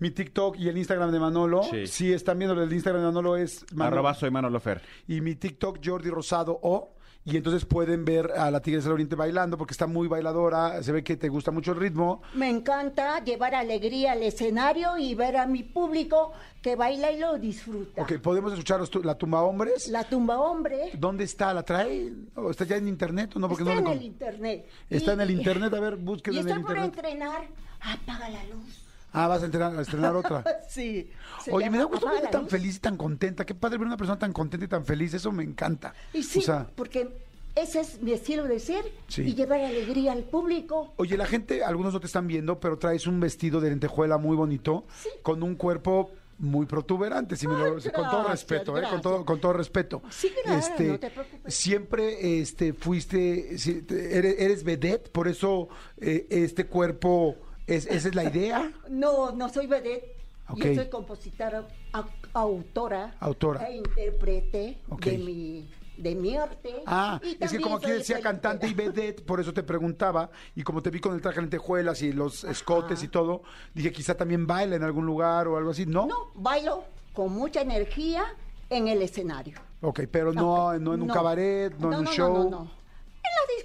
mi 0.00 0.10
TikTok 0.10 0.56
y 0.58 0.68
el 0.68 0.76
Instagram 0.76 1.12
de 1.12 1.20
Manolo, 1.20 1.62
sí, 1.62 1.86
Sí. 1.86 2.12
están 2.12 2.38
viendo 2.38 2.60
el 2.60 2.72
Instagram 2.72 3.02
de 3.02 3.06
Manolo 3.08 3.36
es 3.36 3.64
Manolo- 3.72 3.86
Arroba 3.86 4.14
soy 4.14 4.30
Manolo 4.30 4.58
Fer. 4.60 4.82
y 5.06 5.20
mi 5.20 5.34
TikTok 5.36 5.78
Jordi 5.84 6.10
Rosado 6.10 6.58
O. 6.62 6.94
Y 7.22 7.36
entonces 7.36 7.66
pueden 7.66 8.06
ver 8.06 8.32
a 8.32 8.50
la 8.50 8.60
Tigresa 8.62 8.84
del 8.84 8.94
Oriente 8.94 9.14
bailando 9.14 9.58
porque 9.58 9.72
está 9.72 9.86
muy 9.86 10.08
bailadora, 10.08 10.82
se 10.82 10.90
ve 10.90 11.04
que 11.04 11.18
te 11.18 11.28
gusta 11.28 11.50
mucho 11.50 11.72
el 11.72 11.78
ritmo. 11.78 12.22
Me 12.32 12.48
encanta 12.48 13.22
llevar 13.22 13.54
alegría 13.54 14.12
al 14.12 14.22
escenario 14.22 14.96
y 14.96 15.14
ver 15.14 15.36
a 15.36 15.46
mi 15.46 15.62
público 15.62 16.32
que 16.62 16.76
baila 16.76 17.12
y 17.12 17.18
lo 17.20 17.36
disfruta. 17.38 18.00
Ok, 18.00 18.14
podemos 18.22 18.52
escuchar 18.54 18.80
la 19.04 19.18
tumba 19.18 19.42
hombres. 19.42 19.88
La 19.88 20.04
tumba 20.04 20.40
hombre 20.40 20.92
¿Dónde 20.96 21.24
está? 21.24 21.52
¿La 21.52 21.62
trae? 21.62 22.10
¿O 22.36 22.50
está 22.50 22.64
ya 22.64 22.76
en 22.76 22.88
internet 22.88 23.36
o 23.36 23.38
no? 23.38 23.48
Porque 23.48 23.64
está 23.64 23.74
no 23.74 23.80
en 23.80 23.84
lo 23.84 23.92
el 23.92 24.02
internet. 24.02 24.66
Está 24.88 25.10
Y- 25.10 25.14
en 25.14 25.20
el 25.20 25.30
internet, 25.32 25.74
a 25.74 25.80
ver, 25.80 25.96
búsquenlo 25.96 26.38
Y 26.38 26.40
en 26.40 26.48
el 26.48 26.56
estoy 26.56 26.62
por 26.74 26.82
internet. 26.84 26.94
entrenar. 27.18 27.48
Apaga 27.82 28.30
la 28.30 28.44
luz. 28.46 28.86
Ah, 29.12 29.26
vas 29.28 29.42
a 29.42 29.46
estrenar, 29.46 29.76
a 29.76 29.82
estrenar 29.82 30.14
otra. 30.16 30.44
Sí. 30.68 31.10
Oye, 31.50 31.68
me 31.68 31.78
da 31.78 31.84
gusto 31.84 32.06
verte 32.06 32.28
tan 32.28 32.42
luz. 32.42 32.50
feliz 32.50 32.76
y 32.76 32.78
tan 32.80 32.96
contenta. 32.96 33.44
Qué 33.44 33.54
padre 33.54 33.78
ver 33.78 33.86
una 33.88 33.96
persona 33.96 34.18
tan 34.18 34.32
contenta 34.32 34.66
y 34.66 34.68
tan 34.68 34.84
feliz. 34.84 35.12
Eso 35.14 35.32
me 35.32 35.42
encanta. 35.42 35.92
Y 36.12 36.22
sí, 36.22 36.38
O 36.38 36.42
sea, 36.42 36.66
porque 36.76 37.08
ese 37.56 37.80
es 37.80 38.00
mi 38.00 38.12
estilo 38.12 38.44
de 38.44 38.60
ser 38.60 38.84
Sí. 39.08 39.22
y 39.22 39.34
llevar 39.34 39.60
alegría 39.60 40.12
al 40.12 40.22
público. 40.22 40.94
oye, 40.96 41.16
la 41.16 41.26
gente, 41.26 41.64
algunos 41.64 41.92
no 41.92 41.98
te 42.00 42.06
están 42.06 42.28
viendo, 42.28 42.60
pero 42.60 42.78
traes 42.78 43.06
un 43.08 43.18
vestido 43.18 43.60
de 43.60 43.70
lentejuela 43.70 44.16
muy 44.18 44.36
bonito, 44.36 44.84
con 45.22 45.42
un 45.42 45.56
cuerpo 45.56 46.12
muy 46.38 46.64
protuberante, 46.66 47.36
si 47.36 47.46
me 47.48 47.54
lo- 47.54 47.64
Ay, 47.76 47.90
con 47.92 48.08
todo 48.08 48.28
respeto, 48.28 48.78
¿eh? 48.78 48.84
con 48.88 49.02
todo, 49.02 49.24
con 49.26 49.40
todo 49.40 49.52
respeto. 49.52 50.00
Sí, 50.08 50.32
claro, 50.44 50.60
no 50.92 50.98
te 50.98 51.10
preocupes. 51.10 51.52
Siempre 51.54 52.40
este, 52.40 52.72
fuiste, 52.72 53.56
eres, 53.56 54.36
eres 54.38 54.64
vedette, 54.64 55.10
por 55.10 55.28
eso 55.28 55.68
eh, 55.98 56.26
este 56.30 56.64
cuerpo, 56.66 57.36
es, 57.76 57.86
esa 57.86 58.08
es 58.08 58.14
la 58.14 58.24
idea. 58.24 58.72
No, 58.88 59.32
no 59.32 59.48
soy 59.48 59.66
vedette. 59.66 60.16
Ok. 60.48 60.58
Yo 60.64 60.74
soy 60.74 60.88
compositora, 60.88 61.66
au- 61.92 62.04
autora, 62.34 63.14
Autora. 63.20 63.68
e 63.68 63.76
intérprete 63.76 64.78
de 65.00 65.18
mi 65.18 65.70
de 65.96 66.14
mi 66.14 66.34
arte. 66.34 66.82
Ah, 66.86 67.20
es 67.38 67.50
que 67.52 67.60
como 67.60 67.76
aquí 67.76 67.90
decía 67.90 68.20
cantante 68.20 68.66
y 68.66 68.72
vedette, 68.72 69.20
por 69.22 69.38
eso 69.38 69.52
te 69.52 69.62
preguntaba, 69.62 70.30
y 70.56 70.62
como 70.62 70.82
te 70.82 70.88
vi 70.88 70.98
con 70.98 71.14
el 71.14 71.20
traje 71.20 71.36
de 71.36 71.42
lentejuelas 71.42 72.00
y 72.00 72.12
los 72.14 72.42
escotes 72.44 73.02
y 73.02 73.08
todo, 73.08 73.42
dije 73.74 73.92
quizá 73.92 74.14
también 74.16 74.46
baila 74.46 74.76
en 74.76 74.82
algún 74.82 75.04
lugar 75.04 75.46
o 75.46 75.58
algo 75.58 75.70
así, 75.72 75.84
¿no? 75.84 76.06
No, 76.06 76.30
bailo 76.34 76.84
con 77.12 77.32
mucha 77.34 77.60
energía 77.60 78.24
en 78.70 78.88
el 78.88 79.02
escenario. 79.02 79.58
Ok, 79.82 80.00
pero 80.10 80.32
no, 80.32 80.72
no 80.78 80.94
en 80.94 81.02
un 81.02 81.08
cabaret, 81.08 81.74
no, 81.78 81.92
en 81.92 81.98
un 82.00 82.06
show. 82.06 82.68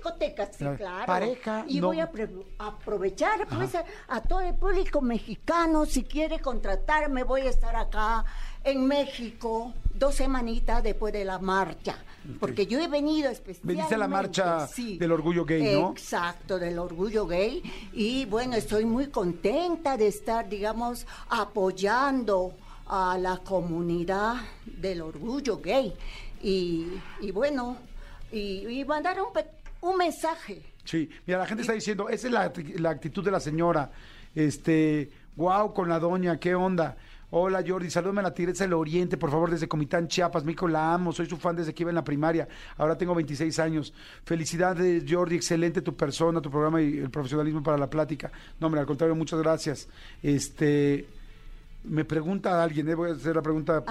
No, 0.06 0.22
no, 0.22 0.28
no. 0.28 0.46
En 0.46 0.46
la 0.46 0.46
discoteca, 0.46 0.46
sí, 0.52 0.66
claro. 0.78 1.06
pareja, 1.06 1.66
Y 1.68 1.80
no. 1.82 1.88
voy 1.88 2.00
a 2.00 2.10
aprovechar 2.60 3.48
pues, 3.48 3.76
a, 3.76 3.86
a 4.08 4.22
todo 4.22 4.42
el 4.42 4.56
público 4.56 5.02
mexicano. 5.02 5.86
Si 5.86 6.04
quiere 6.04 6.40
contratarme, 6.40 7.24
voy 7.24 7.42
a 7.42 7.50
estar 7.50 7.76
acá 7.76 8.26
en 8.64 8.86
México 8.86 9.74
dos 9.94 10.16
semanitas 10.16 10.82
después 10.84 11.14
de 11.14 11.26
la 11.26 11.40
marcha. 11.40 11.98
Porque 12.40 12.66
yo 12.66 12.80
he 12.80 12.88
venido 12.88 13.30
especialmente. 13.30 13.68
Veniste 13.76 13.96
a 13.96 13.98
la 14.00 14.08
marcha 14.08 14.68
del 14.76 15.12
orgullo 15.12 15.46
gay, 15.46 15.80
¿no? 15.80 15.92
Exacto, 15.92 16.58
del 16.58 16.80
orgullo 16.80 17.28
gay. 17.28 17.62
Y 17.94 18.26
bueno, 18.26 18.56
estoy 18.56 18.86
muy 18.86 19.08
contenta 19.08 19.96
de 19.96 20.08
estar, 20.08 20.50
digamos, 20.50 21.06
apoyando 21.30 22.54
a 22.88 23.18
la 23.20 23.38
comunidad 23.38 24.36
del 24.66 25.02
orgullo 25.02 25.60
gay. 25.60 25.94
Y, 26.42 26.88
y 27.22 27.32
bueno, 27.32 27.78
y, 28.32 28.68
y 28.68 28.86
mandar 28.86 29.20
un, 29.90 29.98
mensaje. 29.98 30.62
Sí, 30.84 31.10
mira, 31.26 31.40
la 31.40 31.46
gente 31.46 31.62
está 31.62 31.74
diciendo, 31.74 32.10
esa 32.10 32.28
es 32.28 32.34
la, 32.34 32.52
la 32.78 32.90
actitud 32.92 33.24
de 33.24 33.32
la 33.32 33.40
señora. 33.40 33.92
Este, 34.34 35.10
wow, 35.36 35.74
con 35.74 35.90
la 35.90 36.00
doña, 36.00 36.40
¿qué 36.40 36.56
onda? 36.56 36.98
Hola 37.32 37.64
Jordi, 37.68 37.90
salúdame 37.90 38.20
a 38.20 38.24
la 38.24 38.34
Tigresa 38.34 38.64
del 38.66 38.74
Oriente, 38.74 39.18
por 39.18 39.32
favor, 39.32 39.50
desde 39.50 39.68
Comitán, 39.68 40.08
Chiapas. 40.08 40.46
Mico, 40.46 40.68
la 40.68 40.94
amo, 40.94 41.12
soy 41.12 41.26
su 41.26 41.36
fan 41.38 41.56
desde 41.56 41.74
que 41.74 41.84
iba 41.84 41.90
en 41.92 41.96
la 41.96 42.04
primaria. 42.04 42.48
Ahora 42.78 42.98
tengo 42.98 43.16
26 43.16 43.58
años. 43.60 43.94
Felicidades, 44.24 45.04
Jordi, 45.10 45.36
excelente 45.36 45.82
tu 45.82 45.96
persona, 45.96 46.40
tu 46.40 46.50
programa 46.52 46.82
y 46.82 46.98
el 47.00 47.10
profesionalismo 47.10 47.62
para 47.64 47.78
la 47.78 47.90
plática. 47.90 48.32
No, 48.60 48.68
hombre, 48.68 48.80
al 48.82 48.88
contrario, 48.88 49.16
muchas 49.16 49.40
gracias. 49.42 49.90
Este, 50.22 51.08
me 51.84 52.06
pregunta 52.06 52.64
alguien, 52.64 52.88
eh, 52.90 52.96
voy 52.96 53.10
a 53.10 53.14
hacer 53.14 53.36
la 53.36 53.42
pregunta 53.42 53.84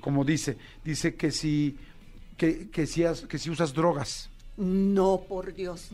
como 0.00 0.24
dice. 0.24 0.56
Dice 0.84 1.14
que 1.16 1.30
si, 1.32 1.76
que, 2.36 2.68
que 2.70 2.86
si, 2.86 3.04
has- 3.04 3.22
que 3.22 3.38
si 3.38 3.50
usas 3.50 3.72
drogas. 3.72 4.30
No, 4.56 5.22
por 5.28 5.54
Dios, 5.54 5.90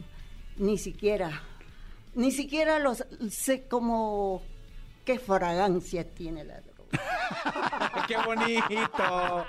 ni 0.56 0.78
siquiera, 0.78 1.42
ni 2.14 2.32
siquiera 2.32 2.78
los 2.78 3.04
sé 3.30 3.68
cómo, 3.68 4.42
qué 5.04 5.18
fragancia 5.18 6.04
tiene 6.12 6.44
la 6.44 6.60
droga. 6.60 6.78
¡Qué 8.08 8.16
bonito! 8.16 9.46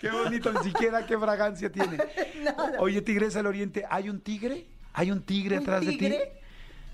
Qué 0.00 0.10
bonito, 0.10 0.52
ni 0.52 0.64
siquiera 0.64 1.06
qué 1.06 1.18
fragancia 1.18 1.70
tiene. 1.70 1.98
Oye, 2.78 3.02
Tigresa 3.02 3.38
del 3.38 3.46
Oriente, 3.46 3.84
¿hay 3.88 4.08
un 4.08 4.20
tigre? 4.20 4.66
¿Hay 4.94 5.10
un 5.10 5.22
tigre 5.22 5.58
¿Un 5.58 5.62
atrás 5.62 5.84
de 5.84 5.92
tigre? 5.92 6.32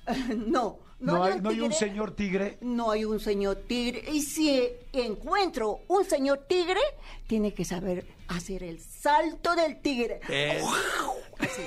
No, 0.36 0.80
No, 1.04 1.24
hay, 1.24 1.40
no 1.40 1.50
hay 1.50 1.60
un 1.60 1.72
señor 1.72 2.12
tigre. 2.12 2.58
No 2.60 2.90
hay 2.90 3.04
un 3.04 3.20
señor 3.20 3.56
tigre. 3.66 4.04
Y 4.10 4.22
si 4.22 4.68
encuentro 4.92 5.80
un 5.88 6.04
señor 6.04 6.46
tigre, 6.48 6.80
tiene 7.26 7.52
que 7.52 7.64
saber 7.64 8.06
hacer 8.28 8.62
el 8.62 8.80
salto 8.80 9.54
del 9.54 9.80
tigre. 9.80 10.20
Así. 11.38 11.62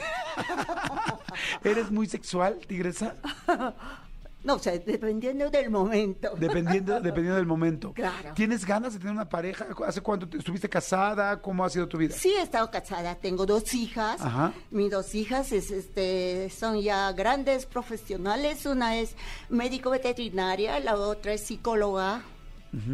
¿Eres 1.64 1.92
muy 1.92 2.08
sexual, 2.08 2.60
Tigresa? 2.68 3.16
No, 4.48 4.54
o 4.56 4.60
sea, 4.60 4.78
dependiendo 4.80 5.50
del 5.50 5.70
momento. 5.70 6.30
Dependiendo, 6.40 6.94
dependiendo 7.02 7.36
del 7.36 7.46
momento. 7.46 7.92
Claro. 7.94 8.32
¿Tienes 8.34 8.66
ganas 8.66 8.94
de 8.94 9.00
tener 9.00 9.14
una 9.14 9.28
pareja? 9.28 9.68
¿Hace 9.86 10.00
cuánto 10.00 10.28
te- 10.30 10.38
estuviste 10.38 10.70
casada? 10.70 11.42
¿Cómo 11.42 11.66
ha 11.66 11.70
sido 11.70 11.86
tu 11.90 11.98
vida? 11.98 12.16
Sí, 12.16 12.30
he 12.30 12.42
estado 12.42 12.72
casada, 12.72 13.16
tengo 13.16 13.46
dos 13.46 13.74
hijas. 13.74 14.22
Ajá. 14.22 14.54
Mis 14.72 14.90
dos 14.90 15.14
hijas 15.16 15.52
es, 15.52 15.70
este, 15.70 16.50
son 16.50 16.80
ya 16.82 17.12
grandes 17.12 17.66
profesionales. 17.66 18.66
Una 18.66 18.98
es 18.98 19.16
médico 19.50 19.90
veterinaria, 19.90 20.80
la 20.80 20.96
otra 20.96 21.34
es 21.34 21.42
psicóloga 21.42 22.24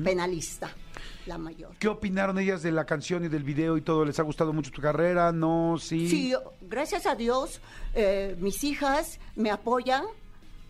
penalista, 0.04 0.72
la 1.26 1.38
mayor. 1.38 1.76
¿Qué 1.78 1.88
opinaron 1.88 2.39
ellas 2.39 2.63
de 2.63 2.72
la 2.72 2.86
canción 2.86 3.26
y 3.26 3.28
del 3.28 3.44
video 3.44 3.76
y 3.78 3.82
todo? 3.82 4.06
¿Les 4.06 4.18
ha 4.20 4.24
gustado 4.24 4.54
mucho 4.54 4.72
tu 4.72 4.82
carrera? 4.82 5.32
¿No? 5.32 5.78
¿Sí? 5.80 6.08
Sí, 6.10 6.34
gracias 6.62 7.06
a 7.06 7.16
Dios, 7.16 7.60
eh, 7.94 8.36
mis 8.39 8.63
hijas 8.63 9.20
me 9.36 9.52
apoyan, 9.52 10.04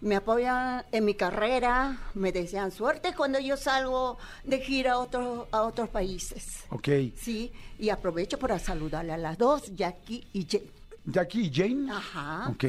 me 0.03 0.15
apoyan 0.17 0.83
en 0.91 1.05
mi 1.05 1.15
carrera, 1.15 1.97
me 2.13 2.31
desean 2.31 2.71
suerte 2.71 3.13
cuando 3.15 3.39
yo 3.39 3.57
salgo 3.57 4.17
de 4.43 4.59
gira 4.59 4.93
a, 4.93 4.99
otro- 4.99 5.47
a 5.51 5.63
otros 5.63 5.89
países. 5.89 6.63
Ok. 6.69 6.87
Sí, 7.15 7.51
y 7.79 7.89
aprovecho 7.89 8.37
para 8.37 8.59
saludarle 8.59 9.13
a 9.13 9.17
las 9.17 9.37
dos, 9.37 9.73
Jackie 9.75 10.27
y 10.33 10.45
Jane. 10.49 10.65
¿Jackie 11.05 11.47
y 11.47 11.51
Jane? 11.53 11.91
Ajá. 11.91 12.49
Ok. 12.49 12.65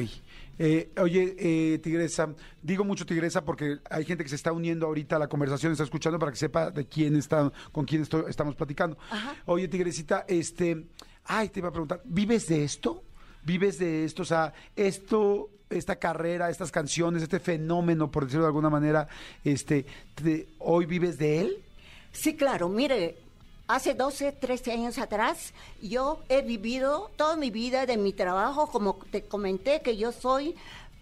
Eh, 0.57 0.91
oye, 1.01 1.35
eh, 1.37 1.77
Tigresa, 1.79 2.29
digo 2.61 2.85
mucho 2.85 3.05
Tigresa 3.05 3.43
porque 3.43 3.79
hay 3.89 4.05
gente 4.05 4.23
que 4.23 4.29
se 4.29 4.35
está 4.37 4.53
uniendo 4.53 4.85
ahorita 4.85 5.17
a 5.17 5.19
la 5.19 5.27
conversación, 5.27 5.73
está 5.73 5.83
escuchando 5.83 6.17
para 6.17 6.31
que 6.31 6.37
sepa 6.37 6.71
de 6.71 6.85
quién 6.87 7.17
está, 7.17 7.51
con 7.73 7.85
quién 7.85 8.01
estoy- 8.03 8.25
estamos 8.29 8.55
platicando. 8.55 8.97
Ajá. 9.11 9.35
Oye, 9.45 9.67
Tigresita, 9.67 10.23
este, 10.29 10.85
ay, 11.25 11.49
te 11.49 11.59
iba 11.59 11.67
a 11.67 11.71
preguntar, 11.71 12.01
¿vives 12.05 12.47
de 12.47 12.63
esto? 12.63 13.03
¿Vives 13.45 13.77
de 13.79 14.03
esto? 14.05 14.23
O 14.23 14.25
sea, 14.25 14.53
esto, 14.75 15.49
esta 15.69 15.95
carrera, 15.97 16.49
estas 16.49 16.71
canciones, 16.71 17.23
este 17.23 17.39
fenómeno, 17.39 18.09
por 18.11 18.25
decirlo 18.25 18.43
de 18.43 18.47
alguna 18.49 18.69
manera, 18.69 19.07
este, 19.43 19.85
te- 20.15 20.47
¿hoy 20.59 20.85
vives 20.85 21.17
de 21.17 21.41
él? 21.41 21.63
Sí, 22.11 22.35
claro, 22.35 22.67
mire, 22.69 23.17
hace 23.67 23.93
12, 23.93 24.31
13 24.33 24.71
años 24.71 24.97
atrás 24.97 25.53
yo 25.81 26.23
he 26.29 26.41
vivido 26.41 27.11
toda 27.17 27.35
mi 27.35 27.51
vida 27.51 27.85
de 27.85 27.97
mi 27.97 28.13
trabajo, 28.13 28.67
como 28.67 28.95
te 29.11 29.23
comenté 29.23 29.81
que 29.81 29.95
yo 29.97 30.11
soy 30.11 30.55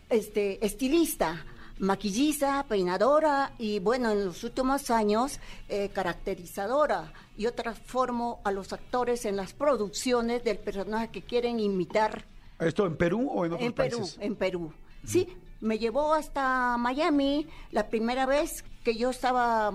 este 0.10 0.64
estilista, 0.66 1.46
maquillista, 1.80 2.66
peinadora 2.68 3.54
y 3.58 3.80
bueno, 3.80 4.12
en 4.12 4.26
los 4.26 4.44
últimos 4.44 4.90
años 4.92 5.40
eh, 5.70 5.90
caracterizadora. 5.94 7.14
Yo 7.38 7.54
transformo 7.54 8.42
a 8.44 8.52
los 8.52 8.74
actores 8.74 9.26
en 9.26 9.36
las 9.36 9.54
producciones 9.54 10.44
del 10.44 10.58
personaje 10.60 11.10
que 11.10 11.22
quieren 11.22 11.60
imitar 11.60 12.26
¿Esto 12.66 12.86
en 12.86 12.96
Perú 12.98 13.30
o 13.34 13.46
en 13.46 13.54
otros 13.54 13.66
en 13.68 13.74
Perú, 13.74 13.98
países? 14.00 14.18
en 14.20 14.36
Perú. 14.36 14.74
Sí, 15.06 15.28
me 15.62 15.78
llevó 15.80 16.14
hasta 16.14 16.78
Miami 16.78 17.48
la 17.72 17.88
primera 17.90 18.26
vez 18.26 18.64
que 18.84 18.96
yo 18.96 19.10
estaba 19.12 19.72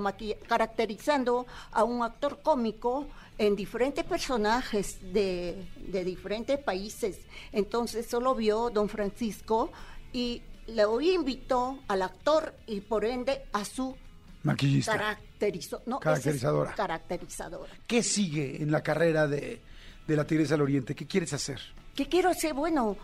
caracterizando 0.46 1.46
a 1.72 1.84
un 1.84 2.02
actor 2.02 2.40
cómico 2.42 3.06
en 3.38 3.54
diferentes 3.56 4.04
personajes 4.04 4.98
de, 5.12 5.66
de 5.76 6.04
diferentes 6.04 6.58
países. 6.58 7.18
Entonces 7.52 8.06
solo 8.06 8.34
vio 8.34 8.70
don 8.70 8.88
Francisco 8.88 9.70
y 10.12 10.42
le 10.66 10.84
invitó 11.14 11.78
al 11.88 12.02
actor 12.02 12.54
y 12.66 12.80
por 12.80 13.04
ende 13.04 13.44
a 13.52 13.64
su 13.64 13.96
Maquillista. 14.42 14.92
caracterizo- 14.96 15.82
no, 15.86 15.96
es 15.96 16.02
Caracterizadora. 16.02 16.74
caracterizadora. 16.74 17.72
¿Qué 17.86 18.02
sigue 18.02 18.62
en 18.62 18.70
la 18.70 18.82
carrera 18.82 19.26
de, 19.26 19.60
de 20.06 20.16
la 20.16 20.26
Tigresa 20.26 20.54
del 20.54 20.62
Oriente? 20.62 20.94
¿Qué 20.94 21.06
quieres 21.06 21.32
hacer? 21.32 21.60
¿Qué 21.98 22.06
quiero 22.06 22.28
hacer? 22.30 22.54
Bueno, 22.54 22.96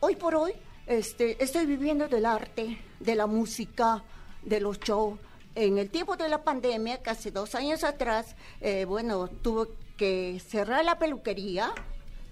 hoy 0.00 0.16
por 0.16 0.34
hoy 0.34 0.52
este, 0.88 1.40
estoy 1.40 1.66
viviendo 1.66 2.08
del 2.08 2.26
arte, 2.26 2.80
de 2.98 3.14
la 3.14 3.28
música, 3.28 4.02
de 4.42 4.58
los 4.58 4.80
shows. 4.80 5.20
En 5.54 5.78
el 5.78 5.88
tiempo 5.88 6.16
de 6.16 6.28
la 6.28 6.42
pandemia, 6.42 7.00
casi 7.00 7.30
dos 7.30 7.54
años 7.54 7.84
atrás, 7.84 8.34
eh, 8.60 8.86
bueno, 8.86 9.28
tuve 9.28 9.68
que 9.96 10.42
cerrar 10.44 10.84
la 10.84 10.98
peluquería. 10.98 11.72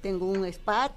Tengo 0.02 0.26
un 0.26 0.44
spa 0.46 0.90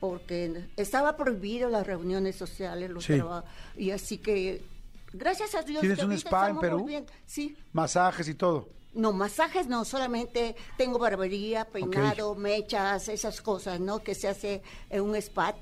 porque 0.00 0.64
estaba 0.78 1.14
prohibido 1.14 1.68
las 1.68 1.86
reuniones 1.86 2.34
sociales, 2.34 2.88
los 2.88 3.04
Sí. 3.04 3.16
trabajos. 3.16 3.50
Y 3.76 3.90
así 3.90 4.16
que, 4.16 4.64
gracias 5.12 5.54
a 5.56 5.60
Dios. 5.60 5.80
¿Tienes 5.82 5.98
que 5.98 6.06
un 6.06 6.12
spa 6.12 6.48
en 6.48 6.58
Perú? 6.58 6.86
bien. 6.86 7.04
Sí. 7.26 7.54
Masajes 7.74 8.28
y 8.28 8.34
todo. 8.34 8.70
No, 8.94 9.12
masajes 9.12 9.66
no, 9.66 9.84
solamente 9.84 10.54
tengo 10.76 10.98
barbería, 10.98 11.64
peinado, 11.64 12.34
mechas, 12.34 13.08
esas 13.08 13.40
cosas, 13.40 13.80
¿no? 13.80 13.98
Que 14.00 14.14
se 14.14 14.28
hace 14.28 14.62
en 14.90 15.02
un 15.02 15.16
spa. 15.16 15.54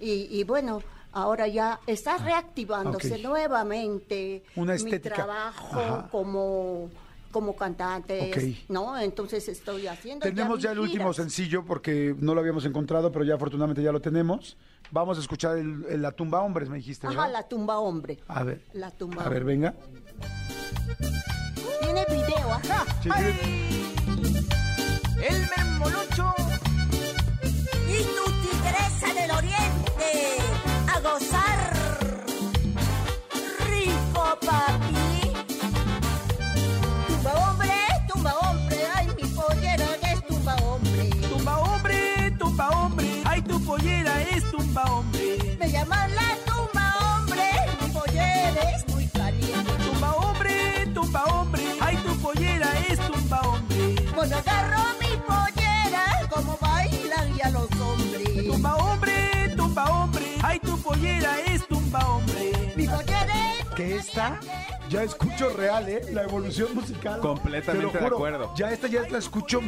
Y, 0.00 0.26
y 0.30 0.44
bueno, 0.44 0.82
ahora 1.12 1.46
ya 1.46 1.78
está 1.86 2.16
reactivándose 2.18 3.14
Ah, 3.14 3.16
ok. 3.16 3.22
nuevamente 3.22 4.42
Una 4.56 4.74
mi 4.74 4.98
trabajo 4.98 5.78
Ajá. 5.78 6.08
como, 6.10 6.90
como 7.30 7.54
cantante, 7.54 8.32
Ok. 8.32 8.68
¿no? 8.70 8.98
Entonces 8.98 9.46
estoy 9.48 9.86
haciendo 9.86 10.24
Tenemos 10.26 10.60
ya 10.60 10.72
el 10.72 10.80
último 10.80 11.12
sencillo 11.12 11.64
porque 11.64 12.14
no 12.18 12.34
lo 12.34 12.40
habíamos 12.40 12.64
encontrado, 12.64 13.12
pero 13.12 13.24
ya 13.24 13.34
afortunadamente 13.34 13.82
ya 13.82 13.92
lo 13.92 14.00
tenemos. 14.00 14.56
Vamos 14.90 15.16
a 15.18 15.20
escuchar 15.20 15.58
el, 15.58 15.84
el 15.88 16.02
La 16.02 16.10
Tumba 16.10 16.40
Hombres, 16.42 16.68
me 16.68 16.78
dijiste, 16.78 17.06
Ajá, 17.06 17.16
¿verdad? 17.16 17.32
la 17.32 17.42
tumba 17.48 17.78
hombre. 17.78 18.18
A 18.26 18.42
ver. 18.42 18.62
La 18.72 18.90
tumba 18.90 19.22
A 19.24 19.28
ver, 19.28 19.44
venga. 19.44 19.74
Sí. 23.02 23.08
El 25.22 25.48
mermolucho 25.56 26.34
Y 27.88 28.02
tu 28.16 28.32
tigresa 28.42 29.14
del 29.14 29.30
oriente 29.30 30.38
a 30.94 31.00
gozar. 31.00 31.60
Rico 33.68 34.38
papi. 34.46 34.99
Esta 64.00 64.40
ya 64.88 65.02
escucho 65.04 65.50
real, 65.50 65.88
¿eh? 65.88 66.00
La 66.12 66.22
evolución 66.24 66.74
musical. 66.74 67.20
Completamente 67.20 67.98
de 67.98 68.06
acuerdo. 68.06 68.52
Ya 68.56 68.72
esta 68.72 68.88
ya 68.88 69.02
la 69.08 69.18
escucho, 69.18 69.60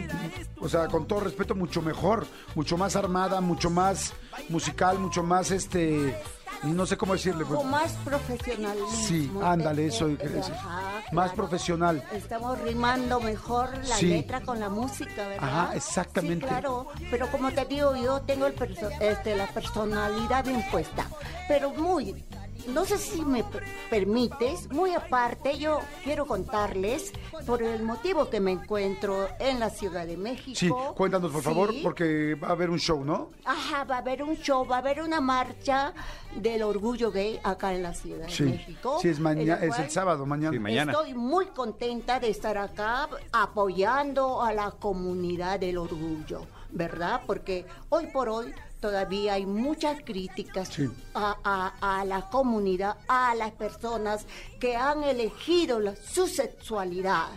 o 0.61 0.69
sea, 0.69 0.89
con 0.89 1.07
todo 1.07 1.21
respeto, 1.21 1.55
mucho 1.55 1.81
mejor, 1.83 2.27
mucho 2.55 2.77
más 2.77 2.97
armada, 2.97 3.41
mucho 3.41 3.71
más 3.71 4.13
musical, 4.49 4.99
mucho 4.99 5.23
más 5.23 5.51
este. 5.51 6.17
No 6.65 6.87
sé 6.87 6.97
cómo 6.97 7.15
decirle. 7.15 7.45
pues. 7.45 7.59
Con 7.59 7.71
más 7.71 7.91
profesionalismo. 8.05 8.89
Sí, 9.09 9.29
ándale, 9.43 9.87
eso 9.87 10.07
Eh, 10.09 10.17
quería 10.17 10.33
eh, 10.33 10.37
decir. 10.37 10.55
ajá, 10.55 10.81
Más 11.11 11.33
claro. 11.33 11.35
profesional. 11.35 12.05
Estamos 12.13 12.57
rimando 12.61 13.19
mejor 13.21 13.77
la 13.89 13.97
Sí. 13.97 14.07
letra 14.07 14.43
con 14.43 14.61
la 14.61 14.69
música, 14.69 15.27
¿verdad? 15.27 15.49
Ajá, 15.67 15.75
exactamente. 15.75 16.47
Sí, 16.47 16.49
claro, 16.53 16.87
pero 17.11 17.29
como 17.33 17.51
te 17.51 17.65
digo, 17.65 17.97
yo 17.97 18.21
tengo 18.23 18.47
el 18.47 18.55
perso- 18.55 18.91
este, 19.01 19.35
la 19.35 19.49
personalidad 19.49 20.45
bien 20.45 20.65
puesta, 20.71 21.05
pero 21.49 21.71
muy, 21.71 22.25
no 22.69 22.85
sé 22.85 22.99
si 22.99 23.25
me 23.25 23.43
per- 23.45 23.65
permites, 23.91 24.71
muy 24.71 24.93
aparte, 24.95 25.59
yo 25.59 25.81
quiero 26.05 26.27
contarles 26.27 27.13
por 27.47 27.63
el 27.63 27.83
motivo 27.83 28.31
que 28.31 28.41
me 28.41 28.53
encuentro 28.53 29.29
en 29.41 29.59
la 29.61 29.71
Ciudad 29.71 30.07
de 30.07 30.17
México. 30.17 30.57
Sí, 30.59 30.71
cuéntanos, 30.97 31.33
por 31.33 31.43
favor, 31.43 31.73
porque 31.83 32.35
va 32.35 32.49
a 32.49 32.53
haber 32.53 32.71
un 32.71 32.79
show, 32.79 33.05
¿no? 33.05 33.31
Ajá, 33.45 33.85
va 33.85 33.97
a 33.97 33.99
haber 33.99 34.23
un 34.23 34.37
show, 34.37 34.67
va 34.67 34.77
a 34.77 34.79
haber 34.79 35.03
una 35.03 35.21
marcha 35.21 35.93
del 36.37 36.63
orgullo 36.63 37.11
gay 37.11 37.41
acá 37.43 37.75
en 37.75 37.83
la 37.83 37.95
Ciudad 37.95 38.29
Sí. 38.29 38.45
de 38.45 38.51
México. 38.51 38.99
Sí, 39.03 39.09
es, 39.09 39.19
mañana, 39.19 39.61
es 39.63 39.79
el 39.79 39.91
sábado, 39.91 40.25
mañana. 40.27 40.53
Sí, 40.53 40.59
mañana. 40.59 40.93
Estoy 40.93 41.15
muy 41.15 41.47
contenta 41.47 42.21
de 42.21 42.31
estar 42.31 42.57
acá 42.59 43.09
apoyando 43.33 44.43
a 44.43 44.53
la 44.53 44.71
comunidad 44.71 45.61
del 45.61 45.79
orgullo, 45.79 46.47
¿verdad? 46.71 47.21
Porque 47.27 47.67
hoy 47.91 48.07
por 48.07 48.29
hoy 48.29 48.55
todavía 48.93 49.35
hay 49.35 49.47
muchas 49.47 50.03
críticas 50.05 50.69
Sí. 50.69 50.91
a, 51.15 51.37
a- 51.45 52.01
a 52.01 52.05
la 52.05 52.29
comunidad, 52.29 52.97
a 53.09 53.33
las 53.37 53.53
personas 53.53 54.27
que 54.61 54.77
han 54.77 55.05
elegido 55.05 55.79
la- 55.81 55.95
su 55.97 56.27
sexualidad. 56.27 57.29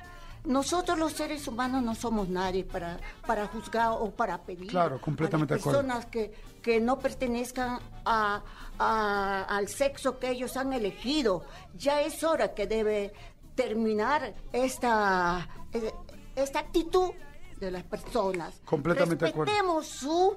Nosotros 0.44 0.98
los 0.98 1.14
seres 1.14 1.48
humanos 1.48 1.84
no 1.84 1.94
somos 1.96 2.30
nadie 2.30 2.64
para, 2.66 3.00
para 3.28 3.48
juzgar 3.48 3.90
o 3.92 4.10
para 4.12 4.40
pedir 4.42 4.68
Claro, 4.70 5.00
completamente 5.00 5.54
a 5.54 5.58
las 5.58 5.64
personas 5.64 6.06
que, 6.08 6.34
que 6.64 6.80
no 6.82 6.98
pertenezcan 7.00 7.80
a, 8.06 8.42
a- 8.80 9.44
al 9.44 9.68
sexo 9.68 10.18
que 10.20 10.32
ellos 10.32 10.58
han 10.58 10.74
elegido. 10.74 11.44
Ya 11.78 12.02
es 12.02 12.24
hora 12.24 12.54
que 12.56 12.66
debe 12.68 13.14
terminar 13.56 14.34
esta, 14.52 15.48
eh, 15.74 15.94
esta 16.36 16.60
actitud 16.60 17.12
de 17.60 17.72
las 17.72 17.84
personas. 17.84 18.62
Completamente 18.66 19.26
de 19.26 19.32
acuerdo. 19.32 19.82
Su, 19.84 20.36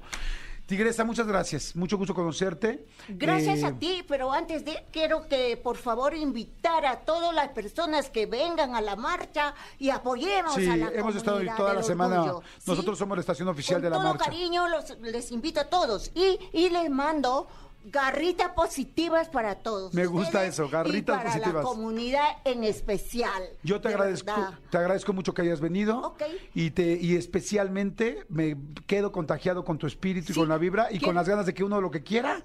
Tigresa, 0.66 1.04
muchas 1.04 1.28
gracias, 1.28 1.76
mucho 1.76 1.96
gusto 1.96 2.16
conocerte. 2.16 2.88
Gracias 3.08 3.60
Eh, 3.60 3.66
a 3.68 3.78
ti, 3.78 4.04
pero 4.08 4.32
antes 4.34 4.66
de 4.66 4.84
quiero 4.92 5.28
que 5.28 5.58
por 5.58 5.78
favor 5.78 6.16
invitar 6.16 6.88
a 6.88 7.02
todas 7.02 7.36
las 7.36 7.50
personas 7.50 8.10
que 8.10 8.26
vengan 8.26 8.74
a 8.74 8.82
la 8.82 8.96
marcha 8.96 9.54
y 9.78 9.92
apoyemos 9.92 10.56
Sí, 10.56 10.68
a 10.68 10.76
la 10.76 10.88
hemos 10.90 11.16
estado 11.16 11.38
ahí 11.38 11.48
toda 11.56 11.76
la 11.76 11.84
semana. 11.84 12.24
orgullo, 12.24 12.42
¿sí? 12.58 12.64
Nosotros 12.72 12.98
somos 12.98 13.16
la 13.16 13.22
estación 13.22 13.48
oficial 13.48 13.76
Con 13.76 13.84
de 13.84 13.90
la 13.92 13.96
todo 13.98 14.06
marcha. 14.06 14.26
cariño 14.26 14.68
los- 14.68 14.98
les 15.02 15.32
invito 15.32 15.60
a 15.60 15.66
todos 15.66 16.10
y, 16.16 16.40
y 16.52 16.70
les 16.72 16.90
mando 16.90 17.48
garritas 17.86 18.50
positivas 18.52 19.30
para 19.30 19.56
todos. 19.56 19.94
Me 19.94 20.06
gusta 20.06 20.40
ustedes 20.40 20.54
eso, 20.56 20.70
garritas 20.70 21.16
y 21.16 21.18
para 21.20 21.24
positivas. 21.30 21.54
la 21.56 21.62
comunidad 21.62 22.28
en 22.44 22.64
especial. 22.64 23.44
Yo 23.64 23.80
te 23.82 23.90
de 23.90 23.94
agradezco, 23.96 24.32
verdad. 24.36 24.60
te 24.70 24.78
agradezco 24.78 25.14
mucho 25.14 25.34
que 25.34 25.42
hayas 25.44 25.62
venido 25.62 26.00
Ok. 26.02 26.24
y 26.54 26.72
te 26.72 26.94
y 27.00 27.16
especialmente 27.16 28.26
me 28.30 28.58
quedo 28.88 29.12
contagiado 29.12 29.64
con 29.64 29.78
tu 29.78 29.88
espíritu 29.88 30.32
y 30.32 30.36
con 30.36 30.50
la 30.50 30.58
vibra 30.58 30.88
y 30.92 31.00
¿Qué? 31.00 31.06
con 31.06 31.16
las 31.16 31.28
ganas 31.30 31.46
de 31.46 31.54
que 31.54 31.64
uno 31.64 31.80
lo 31.82 31.92
que 31.92 32.04
quiera, 32.04 32.42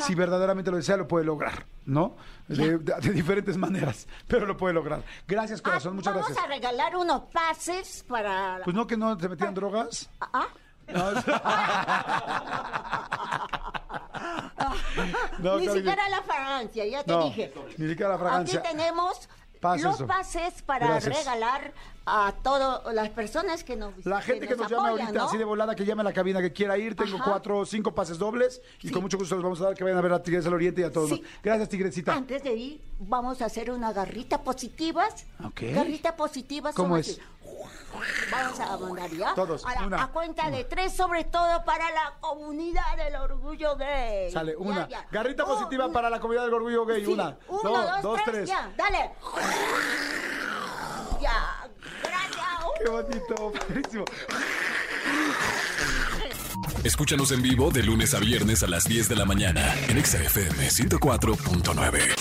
si 0.00 0.14
verdaderamente 0.14 0.70
lo 0.70 0.76
desea, 0.78 0.96
lo 0.96 1.06
puede 1.06 1.24
lograr, 1.24 1.66
¿no? 1.84 2.16
De, 2.48 2.78
de- 2.78 2.94
de 3.00 3.10
diferentes 3.12 3.56
maneras, 3.56 4.08
pero 4.26 4.46
lo 4.46 4.56
puede 4.56 4.74
lograr. 4.74 5.02
Gracias, 5.28 5.62
corazón, 5.62 5.92
Ah, 5.92 5.96
muchas 5.96 6.14
vamos 6.14 6.28
gracias. 6.28 6.44
a 6.44 6.48
regalar 6.48 6.96
unos 6.96 7.22
pases 7.32 8.04
para... 8.08 8.60
Pues 8.64 8.74
no 8.76 8.86
que 8.86 8.96
no 8.96 9.16
te 9.16 9.28
metían 9.28 9.54
drogas. 9.54 10.10
Ah, 10.20 10.48
No, 10.88 11.10
no, 15.38 15.58
ni 15.58 15.68
siquiera 15.68 16.08
la 16.08 16.22
fragancia, 16.22 16.86
ya 16.86 17.04
te 17.04 17.12
no, 17.12 17.24
dije. 17.24 17.52
ni 17.78 17.88
siquiera 17.88 18.12
la 18.12 18.18
fragancia. 18.18 18.60
Aquí 18.60 18.68
tenemos 18.68 19.28
los 19.62 19.94
eso. 19.96 20.06
pases 20.06 20.62
para 20.62 20.86
Gracias. 20.86 21.16
regalar 21.18 21.72
a 22.08 22.32
todas 22.44 22.94
las 22.94 23.08
personas 23.10 23.64
que 23.64 23.74
nos 23.74 23.92
La 24.06 24.22
gente 24.22 24.46
que 24.46 24.54
nos, 24.54 24.70
llame 24.70 24.86
apoyan, 24.88 25.06
ahorita 25.08 25.18
¿no? 25.22 25.28
así 25.28 25.36
de 25.38 25.44
volada, 25.44 25.74
que 25.74 25.84
llame 25.84 26.02
a 26.02 26.04
la 26.04 26.12
cabina 26.12 26.40
que 26.40 26.52
quiera 26.52 26.78
ir. 26.78 26.94
Tengo 26.94 27.16
Ajá. 27.16 27.24
cuatro 27.24 27.58
o 27.58 27.66
cinco 27.66 27.92
pases 27.92 28.16
dobles 28.18 28.62
y 28.80 28.88
Sí. 28.88 28.92
con 28.94 29.02
mucho 29.02 29.18
gusto 29.18 29.34
los 29.34 29.42
vamos 29.42 29.60
a 29.60 29.64
dar 29.64 29.74
que 29.74 29.82
vayan 29.82 29.98
a 29.98 30.02
ver 30.02 30.12
a 30.12 30.22
Tigres 30.22 30.44
del 30.44 30.54
Oriente 30.54 30.82
y 30.82 30.84
a 30.84 30.92
todos. 30.92 31.08
Sí. 31.10 31.24
Gracias, 31.42 31.68
Tigrecita. 31.68 32.14
Antes 32.14 32.44
de 32.44 32.52
ir, 32.54 32.80
vamos 33.00 33.42
a 33.42 33.46
hacer 33.46 33.72
una 33.72 33.92
garrita 33.92 34.42
positivas. 34.44 35.26
Garrita 35.60 36.14
positivas. 36.14 36.74
¿Cómo 36.76 36.96
es? 36.96 37.20
Vamos 38.30 38.60
a 38.60 38.76
mandar 38.76 39.10
ya. 39.10 39.34
Todos, 39.34 39.64
A, 39.64 39.74
la- 39.74 39.86
una, 39.86 40.02
a 40.02 40.08
cuenta 40.08 40.50
de 40.50 40.64
tres, 40.64 40.94
sobre 40.94 41.24
todo 41.24 41.64
para 41.64 41.90
la 41.92 42.14
comunidad 42.20 42.96
del 42.96 43.14
orgullo 43.16 43.76
gay. 43.76 44.30
Sale, 44.30 44.54
una. 44.56 44.88
ya. 44.88 45.06
Garrita 45.10 45.44
Un- 45.44 45.50
positiva 45.50 45.90
para 45.92 46.10
la 46.10 46.20
comunidad 46.20 46.44
del 46.44 46.54
orgullo 46.54 46.84
gay. 46.84 47.04
sí, 47.04 47.12
Una, 47.12 47.36
Uno, 47.48 47.62
dos, 47.70 48.02
dos, 48.02 48.20
tres, 48.24 48.34
tres. 48.34 48.48
Ya, 48.48 48.70
dale. 48.76 49.10
Ya. 51.20 51.68
Gracias. 52.02 52.46
Qué 52.82 52.88
bonito, 52.90 53.52
padrísimo. 53.52 54.04
Escúchanos 56.84 57.32
en 57.32 57.42
vivo 57.42 57.70
de 57.70 57.82
lunes 57.82 58.14
a 58.14 58.18
viernes 58.20 58.62
a 58.62 58.66
las 58.68 58.84
10 58.84 59.08
de 59.08 59.16
la 59.16 59.24
mañana 59.24 59.74
en 59.88 59.98
Exa 59.98 60.18
FM 60.18 60.68
104.9. 60.70 62.14